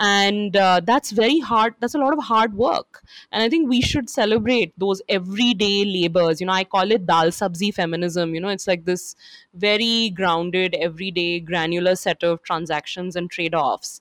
[0.00, 3.02] and uh, that's very hard that's a lot of hard work.
[3.30, 6.40] And i think we should celebrate those everyday labors.
[6.40, 8.34] You know i call it dal sabzi feminism.
[8.34, 9.14] You know it's like this
[9.54, 14.00] very grounded everyday granular set of transactions and trade-offs.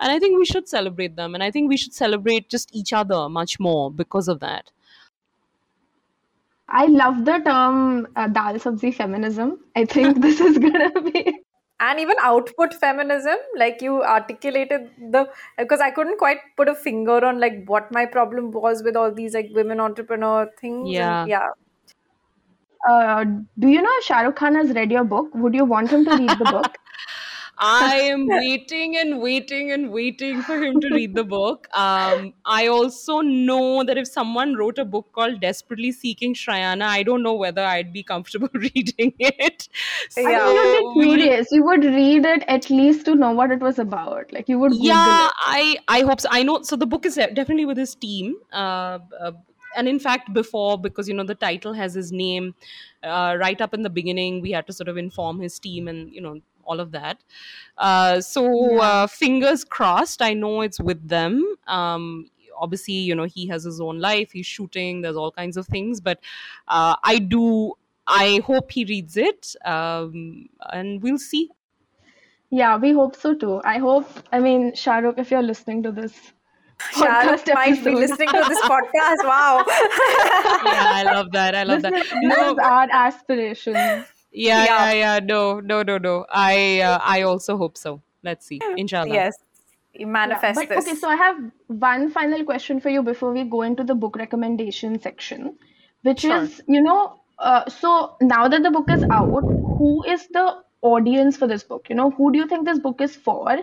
[0.00, 1.34] And i think we should celebrate them.
[1.34, 4.70] And i think we should celebrate just each other much more because of that.
[6.68, 9.58] I love the term uh, dal sabzi feminism.
[9.76, 11.45] I think this is gonna be.
[11.80, 17.24] And even output feminism like you articulated the because i couldn't quite put a finger
[17.24, 20.98] on like what my problem was with all these like women entrepreneur things Yeah.
[20.98, 21.48] and yeah
[22.88, 23.24] Uh,
[23.58, 25.34] do you know if Shah Rukh Khan has read your book?
[25.34, 26.78] Would you want him to read the book?
[27.58, 31.68] I am waiting and waiting and waiting for him to read the book.
[31.72, 37.02] Um, I also know that if someone wrote a book called Desperately Seeking Shrayana, I
[37.02, 39.68] don't know whether I'd be comfortable reading it.
[40.10, 41.48] So I mean, you'd be curious.
[41.50, 44.32] You would read it at least to know what it was about.
[44.32, 45.32] Like you would Google yeah, it.
[45.38, 46.28] I I hope so.
[46.30, 46.62] I know.
[46.62, 48.36] So the book is definitely with his team.
[48.52, 49.32] Uh, uh,
[49.76, 52.54] and in fact, before because you know the title has his name,
[53.02, 56.12] uh, right up in the beginning, we had to sort of inform his team and
[56.12, 57.22] you know all of that.
[57.78, 58.42] Uh, so
[58.72, 58.82] Yeah.
[58.88, 60.22] uh, fingers crossed.
[60.22, 61.42] I know it's with them.
[61.66, 64.32] Um, obviously, you know he has his own life.
[64.32, 65.02] He's shooting.
[65.02, 66.20] There's all kinds of things, but
[66.68, 67.74] uh, I do.
[68.06, 71.50] I hope he reads it, um, and we'll see.
[72.50, 73.60] Yeah, we hope so too.
[73.64, 74.08] I hope.
[74.32, 76.14] I mean, Shah Rukh, if you're listening to this
[76.92, 79.64] Shahrukh podcast might be listening to this podcast wow
[80.64, 81.54] Yeah, I love that.
[81.54, 81.94] I love this that.
[81.94, 84.04] is, this No, is our aspiration.
[84.36, 84.76] Yeah Yeah.
[84.76, 85.18] yeah yeah.
[85.20, 86.26] No no no no.
[86.30, 88.02] I uh, i also hope so.
[88.22, 88.60] Let's see.
[88.76, 89.12] Inshallah.
[89.12, 89.36] Yes.
[89.94, 93.44] You Yeah, but this okay, so I have one final question for you before we
[93.44, 95.58] go into the book recommendation section,
[96.02, 96.42] which Sure.
[96.42, 101.36] is, you know, uh, so now that the book is out, who is the audience
[101.38, 101.88] for this book?
[101.88, 103.58] You know, who do you think this book is for,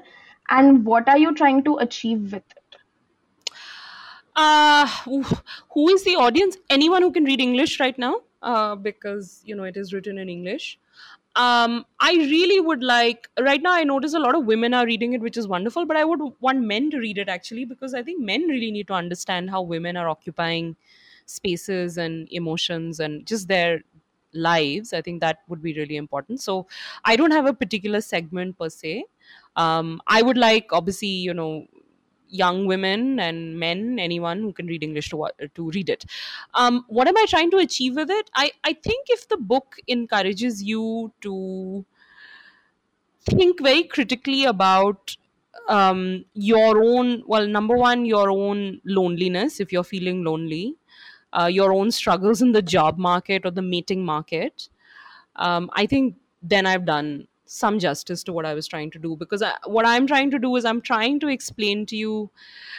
[0.49, 2.77] and what are you trying to achieve with it?
[4.35, 5.23] uh who-
[5.73, 6.57] who is the audience?
[6.69, 8.13] Anyone who can read english right now
[8.43, 10.79] uh because you know it is written in english.
[11.41, 11.71] Um
[12.07, 15.21] i really would like right now i notice a lot of women are reading it
[15.27, 18.21] which is wonderful but i would want men to read it actually because i think
[18.27, 20.75] men really need to understand how women are occupying
[21.25, 23.81] spaces and emotions and just their
[24.33, 24.93] lives.
[24.93, 26.41] I think that would be really important.
[26.41, 26.67] So
[27.05, 29.05] i don't have a particular segment per se.
[29.55, 31.51] Um i would like obviously you know
[32.41, 36.05] young women and men anyone who can read english to to read it.
[36.53, 38.29] Um, what am i trying to achieve with it?
[38.35, 41.85] I i think if the book encourages you to
[43.25, 45.15] think very critically about
[45.69, 50.75] um, your own well number one your own loneliness if you're feeling lonely
[51.33, 54.69] uh, your own struggles in the job market or the mating market
[55.37, 59.15] um, i think then i've done some justice to what i was trying to do
[59.15, 62.31] because I, what i'm trying to do is i'm trying to explain to you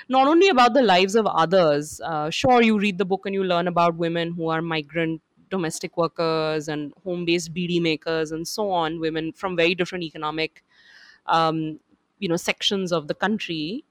[0.09, 3.45] not only about the lives of others uh, sure you read the book and you
[3.45, 8.99] learn about women who are migrant domestic workers and home-based bidi makers and so on
[9.01, 10.65] women from very different economic
[11.27, 11.79] um,
[12.19, 13.85] you know sections of the country.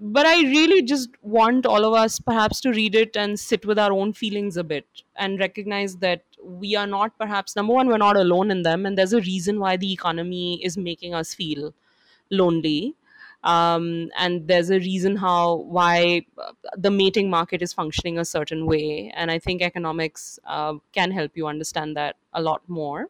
[0.00, 3.78] But i really just want all of us perhaps to read it and sit with
[3.84, 7.98] our own feelings a bit and recognize that we are not perhaps number one we're
[7.98, 11.74] not alone in them and there's a reason why the economy is making us feel
[12.30, 12.94] lonely.
[13.44, 18.66] Um, and there's a reason how why uh, the mating market is functioning a certain
[18.66, 23.06] way and i think economics uh, can help you understand that a lot more.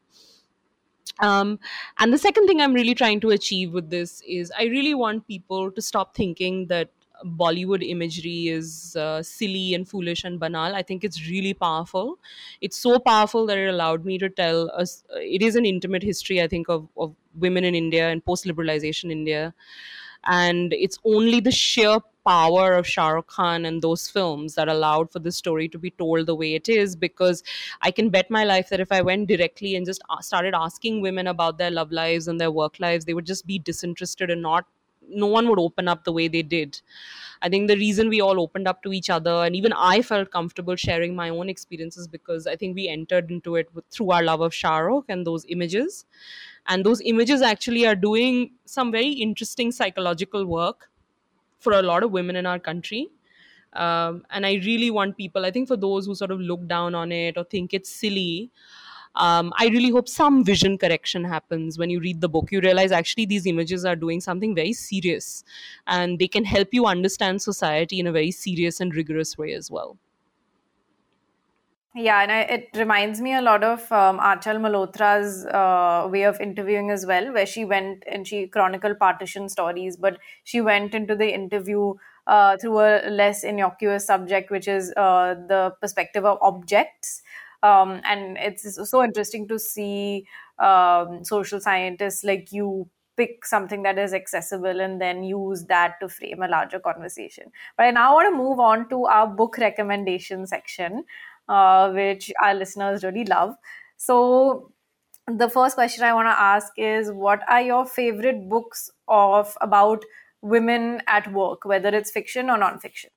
[1.20, 1.58] Um,
[1.98, 5.26] and the second thing i'm really trying to achieve with this is i really want
[5.26, 6.90] people to stop thinking that
[7.24, 10.74] Bollywood imagery is uh, silly and foolish and banal.
[10.74, 12.18] I think it's really powerful.
[12.60, 15.04] It's so powerful that it allowed me to tell us.
[15.16, 19.10] It is an intimate history, I think, of, of women in India and post liberalization
[19.10, 19.54] India
[20.24, 25.10] and it's only the sheer power of Shah Rukh Khan and those films that allowed
[25.10, 26.94] for this story to be told the way it is.
[26.94, 27.42] Because
[27.80, 31.26] I can bet my life that if I went directly and just started asking women
[31.26, 34.66] about their love lives and their work lives, they would just be disinterested and not.
[35.08, 36.80] No one would open up the way they did.
[37.40, 40.30] I think the reason we all opened up to each other, and even I felt
[40.30, 44.22] comfortable sharing my own experiences because I think we entered into it with, through our
[44.22, 46.04] love of Shah Rukh and those images
[46.66, 50.90] and those images actually are doing some very interesting psychological work
[51.58, 53.08] for a lot of women in our country
[53.74, 56.94] um, and i really want people i think for those who sort of look down
[56.94, 58.50] on it or think it's silly
[59.16, 62.92] um, i really hope some vision correction happens when you read the book you realize
[62.92, 65.44] actually these images are doing something very serious
[65.86, 69.70] and they can help you understand society in a very serious and rigorous way as
[69.70, 69.96] well
[71.94, 76.40] yeah, and I, it reminds me a lot of um, Aanchal Malhotra's uh, way of
[76.40, 81.16] interviewing as well, where she went and she chronicled partition stories, but she went into
[81.16, 81.94] the interview
[82.28, 87.22] uh, through a less innocuous subject, which is uh, the perspective of objects.
[87.62, 90.26] Um, and it's so interesting to see
[90.58, 96.08] um, social scientists like you pick something that is accessible and then use that to
[96.08, 97.44] frame a larger conversation.
[97.76, 101.04] But I now want to move on to our book recommendation section
[101.48, 103.54] uh, which our listeners really love.
[103.96, 104.72] So,
[105.26, 110.04] the first question I want to ask is what are your favorite books of about
[110.40, 113.10] women at work, whether it's fiction or non-fiction?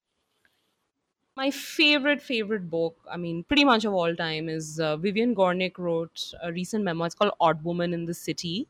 [1.36, 5.78] My favorite favorite book, I mean, pretty much of all time, is uh, Vivian Gornick
[5.78, 7.08] wrote a recent memoir.
[7.08, 8.68] It's called Odd Woman in the City.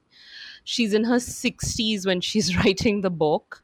[0.63, 3.63] She's in her 60s when she's writing the book.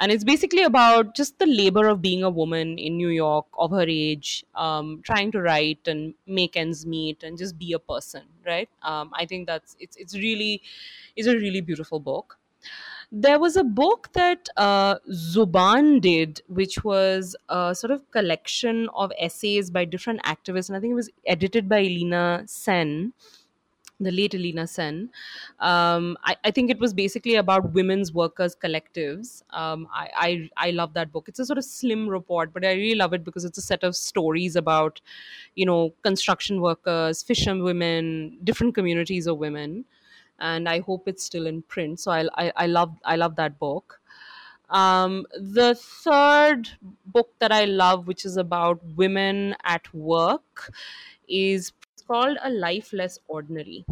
[0.00, 3.70] And it's basically about just the labor of being a woman in new york of
[3.70, 8.24] her age um, trying to write and make ends meet and just be a person
[8.46, 8.68] right?
[8.82, 10.62] Um, i think that's it's, it's really
[11.16, 12.38] it's a really beautiful book
[13.14, 19.12] there was a book that uh, Zubaan did, which was a sort of collection of
[19.18, 23.12] essays by different activists, and I think it was edited by Ilina Sen
[24.02, 25.10] the late Ilina Sen.
[25.60, 29.42] Um, I, I, think it was basically about women's workers collectives.
[29.50, 31.28] Um, I, I, I love that book.
[31.28, 33.84] It's a sort of slim report, but I really love it because it's a set
[33.84, 35.00] of stories about,
[35.54, 39.84] you know, construction workers, fisher women, different communities of women,
[40.42, 42.00] and I hope it's still in print.
[42.00, 44.00] So I I, I love I love that book.
[44.70, 46.70] Um, the third
[47.06, 50.70] book that I love, which is about women at work,
[51.28, 51.72] is
[52.06, 53.84] called A Life Less Ordinary.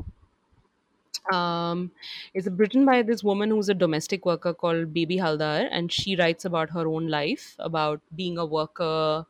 [1.32, 1.92] Um,
[2.34, 6.44] it's written by this woman who's a domestic worker called Baby Haldar, and she writes
[6.44, 9.26] about her own life, about being a worker.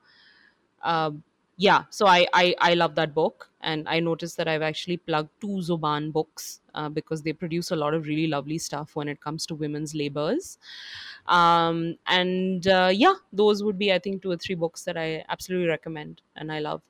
[0.83, 1.11] Uh,
[1.61, 5.29] yeah, so I, I I love that book, and I noticed that I've actually plugged
[5.43, 9.21] two Zubaan books uh, because they produce a lot of really lovely stuff when it
[9.21, 10.57] comes to women's labors.
[11.27, 15.23] Um, and uh, yeah, those would be I think two or three books that I
[15.29, 16.81] absolutely recommend and I love.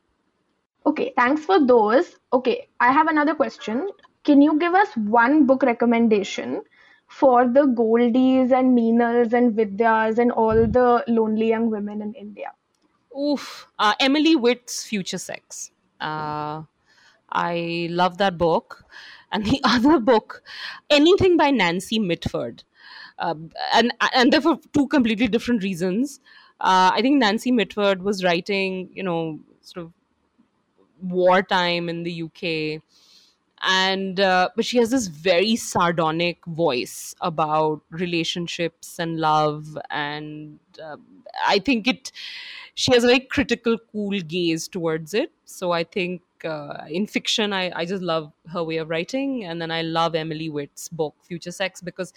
[0.87, 2.15] Okay, thanks for those.
[2.33, 3.91] Okay, I have another question.
[4.23, 6.63] Can you give us one book recommendation
[7.09, 12.53] for the Goldies and Meenals and Vidyas and all the lonely young women in India?
[13.19, 15.71] Oof, uh, Emily Witt's Future Sex.
[16.01, 16.63] Uh,
[17.31, 18.85] I love that book.
[19.33, 20.43] And the other book,
[20.89, 22.65] anything by Nancy Mitford.
[23.19, 23.35] Uh,
[23.75, 26.21] and and for two completely different reasons.
[26.61, 29.93] Uh, I think Nancy Mitford was writing, you know, sort of
[31.03, 32.83] wartime in the UK.
[33.63, 40.97] And uh, but she has this very sardonic voice about relationships and love, and uh,
[41.47, 42.11] I think it.
[42.75, 45.31] She has a very critical, cool gaze towards it.
[45.45, 49.45] So I think uh, in fiction, I, I just love her way of writing.
[49.45, 52.15] And then I love Emily Witt's book, Future Sex, because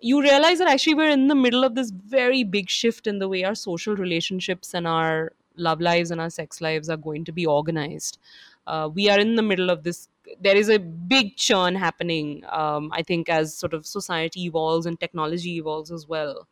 [0.00, 3.28] you realize that actually we're in the middle of this very big shift in the
[3.28, 7.32] way our social relationships and our love lives and our sex lives are going to
[7.32, 8.18] be organized.
[8.66, 10.08] Uh, we are in the middle of this.
[10.40, 14.98] There is a big churn happening, um, I think, as sort of society evolves and
[14.98, 16.48] technology evolves as well,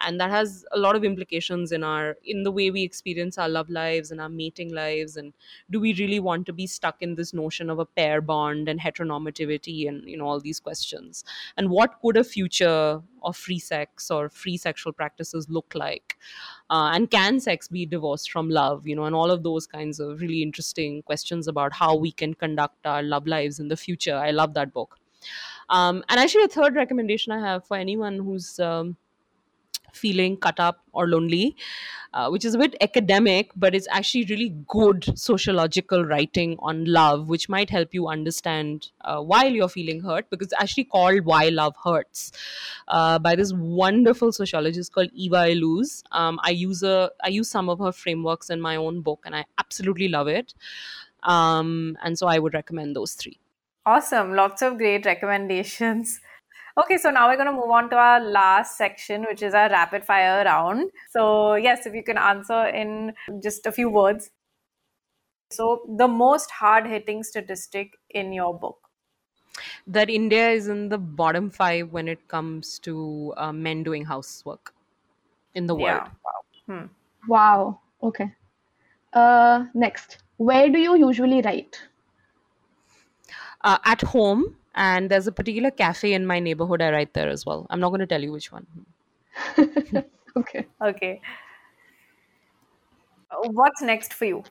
[0.00, 3.48] and that has a lot of implications in our in the way we experience our
[3.48, 5.16] love lives and our mating lives.
[5.16, 5.32] And
[5.70, 8.80] do we really want to be stuck in this notion of a pair bond and
[8.80, 11.24] heteronormativity and you know all these questions?
[11.56, 16.16] And what could a future of free sex or free sexual practices look like
[16.70, 20.00] uh, and can sex be divorced from love you know and all of those kinds
[20.00, 24.14] of really interesting questions about how we can conduct our love lives in the future.
[24.14, 24.98] I love that book.
[25.70, 28.96] Um, and actually a third recommendation i have for anyone who's um,
[29.98, 31.56] feeling cut up or lonely,
[32.14, 37.28] uh, which is a bit academic, but it's actually really good sociological writing on love,
[37.28, 41.48] which might help you understand uh, why you're feeling hurt, because it's actually called Why
[41.48, 42.32] Love Hurts
[42.88, 46.02] uh, by this wonderful sociologist called Eva Illouz.
[46.12, 49.36] Um, I use a I use some of her frameworks in my own book, and
[49.36, 50.54] I absolutely love it.
[51.24, 53.38] Um, and so I would recommend those three.
[53.84, 54.34] Awesome.
[54.34, 56.20] Lots of great recommendations.
[56.78, 59.68] Okay, so now we're going to move on to our last section, which is our
[59.68, 60.92] rapid fire round.
[61.10, 64.30] So, yes, if you can answer in just a few words.
[65.50, 68.78] So, the most hard hitting statistic in your book?
[69.88, 74.72] That India is in the bottom five when it comes to uh, men doing housework
[75.54, 76.02] in the world.
[76.04, 76.08] Yeah.
[76.24, 76.78] Wow.
[76.78, 76.86] Hmm.
[77.26, 77.80] Wow.
[78.04, 78.32] Okay.
[79.12, 81.82] Uh, next, where do you usually write?
[83.62, 87.44] Uh, at home and there's a particular cafe in my neighborhood i write there as
[87.46, 87.66] well.
[87.70, 88.66] I'm not going to tell you which one.
[90.36, 90.66] Okay.
[90.80, 91.20] Okay.
[93.52, 94.44] What's next for you?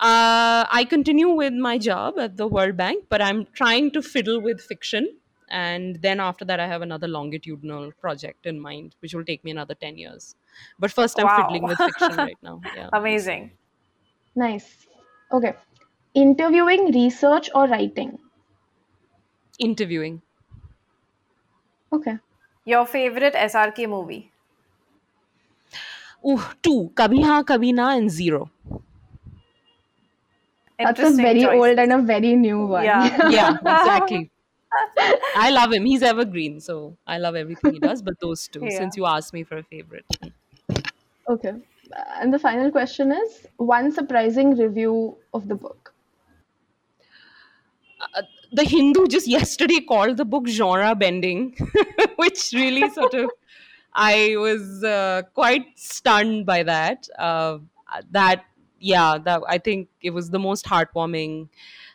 [0.00, 4.40] Uh, i continue with my job at the world bank but i'm trying to fiddle
[4.40, 5.18] with fiction.
[5.48, 9.52] And then after that i have another longitudinal project in mind which will take me
[9.52, 10.34] another 10 years.
[10.80, 11.38] But first i'm Wow.
[11.38, 12.64] fiddling with fiction right now.
[12.72, 12.90] Yeah.
[12.92, 13.52] Amazing.
[14.36, 14.86] Nice.
[15.32, 15.54] Okay.
[16.14, 18.18] Interviewing, research, or writing?
[19.58, 20.22] Interviewing
[21.90, 22.18] Okay.
[22.66, 24.30] your favorite srk movie
[26.30, 28.42] Ooh, two kabhi haan kabhi na and zero
[30.82, 31.48] That's a very choice.
[31.48, 33.00] old and a very new one.
[33.00, 33.10] Yeah.
[33.22, 34.30] yeah exactly
[35.34, 38.70] i love him he's evergreen so i love everything he does but those two Yeah.
[38.70, 40.06] since you asked me for a favorite
[41.28, 41.52] okay.
[42.20, 45.94] And the final question is one surprising review of the book.
[48.00, 48.22] Uh,
[48.54, 51.56] the Hindu just yesterday called the book genre bending,
[52.16, 53.30] which really sort of
[53.92, 57.08] I was uh, quite stunned by that.
[57.18, 57.58] Uh,
[58.10, 58.44] that
[58.78, 61.48] yeah, that I think it was the most heartwarming,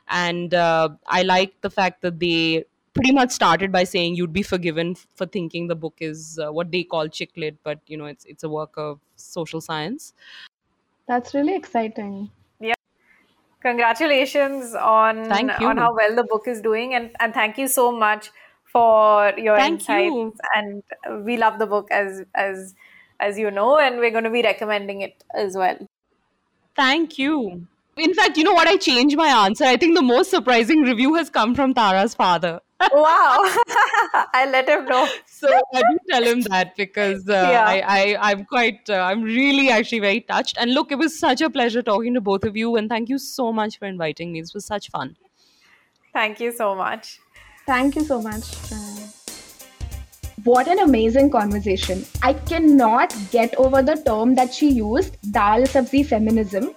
[0.08, 4.44] and uh, I like the fact that they pretty much started by saying you'd be
[4.44, 8.06] forgiven for thinking the book is uh, what they call chick lit, but you know
[8.06, 10.14] it's it's a work of social science.
[11.08, 12.32] That's really exciting.
[13.62, 18.32] Congratulations on on how well the book is doing and and thank you so much
[18.72, 20.34] for your Thank insights you.
[20.56, 22.76] and we love the book as as
[23.20, 25.78] as you know and we're going to be recommending it as well
[26.80, 27.68] Thank you.
[27.98, 28.68] In fact, you know what?
[28.70, 29.66] I changed my answer.
[29.66, 32.62] I think the most surprising review has come from Tara's father.
[32.94, 33.38] Wow
[34.34, 37.66] i'll let him know So I do tell him that because uh, Yeah.
[37.66, 40.58] I, I, I'm quite, uh, I'm really actually very touched.
[40.58, 42.76] And look, it was such a pleasure talking to both of you.
[42.76, 44.42] And thank you so much for inviting me.
[44.42, 45.16] This was such fun.
[46.14, 47.20] thank you so much
[47.70, 48.46] Thank you so much.
[50.44, 52.04] What an amazing conversation.
[52.24, 56.72] I cannot get over the term that she used, dal sabzi feminism.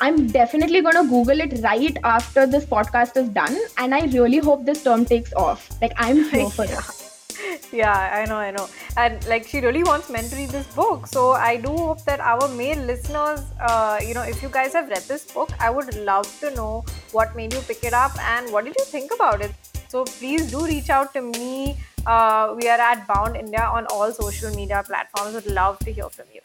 [0.00, 3.56] I'm definitely going to Google it right after this podcast is done.
[3.78, 5.68] And I really hope this term takes off.
[5.80, 7.06] Like, I'm here for it.
[7.72, 11.06] yeah i know i know and like she really wants men to read this book
[11.06, 14.88] so i do hope that our male listeners uh, you know if you guys have
[14.88, 18.52] read this book i would love to know what made you pick it up and
[18.52, 19.52] what did you think about it
[19.88, 21.76] so please do reach out to me
[22.06, 26.08] uh, we are at bound india on all social media platforms would love to hear
[26.08, 26.40] from you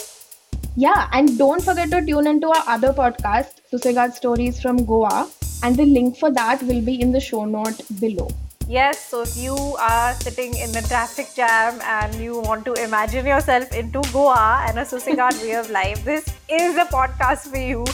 [0.77, 5.29] Yeah, and don't forget to tune into our other podcast, Susegad Stories from Goa.
[5.63, 8.27] And the link for that will be in the show note below.
[8.67, 13.25] Yes, so if you are sitting in the traffic jam and you want to imagine
[13.25, 17.85] yourself into Goa and a Susegad way of life, this is the podcast for you.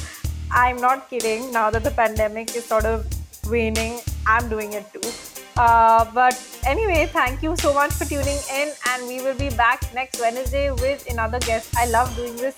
[0.49, 1.51] I'm not kidding.
[1.51, 3.05] Now that the pandemic is sort of
[3.47, 5.07] waning, I'm doing it too.
[5.55, 6.33] Uh, but
[6.65, 10.71] anyway, thank you so much for tuning in, and we will be back next Wednesday
[10.71, 11.75] with another guest.
[11.77, 12.55] I love doing this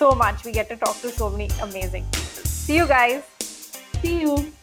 [0.00, 0.44] so much.
[0.44, 2.44] We get to talk to so many amazing people.
[2.48, 3.22] See you guys.
[4.00, 4.59] See you.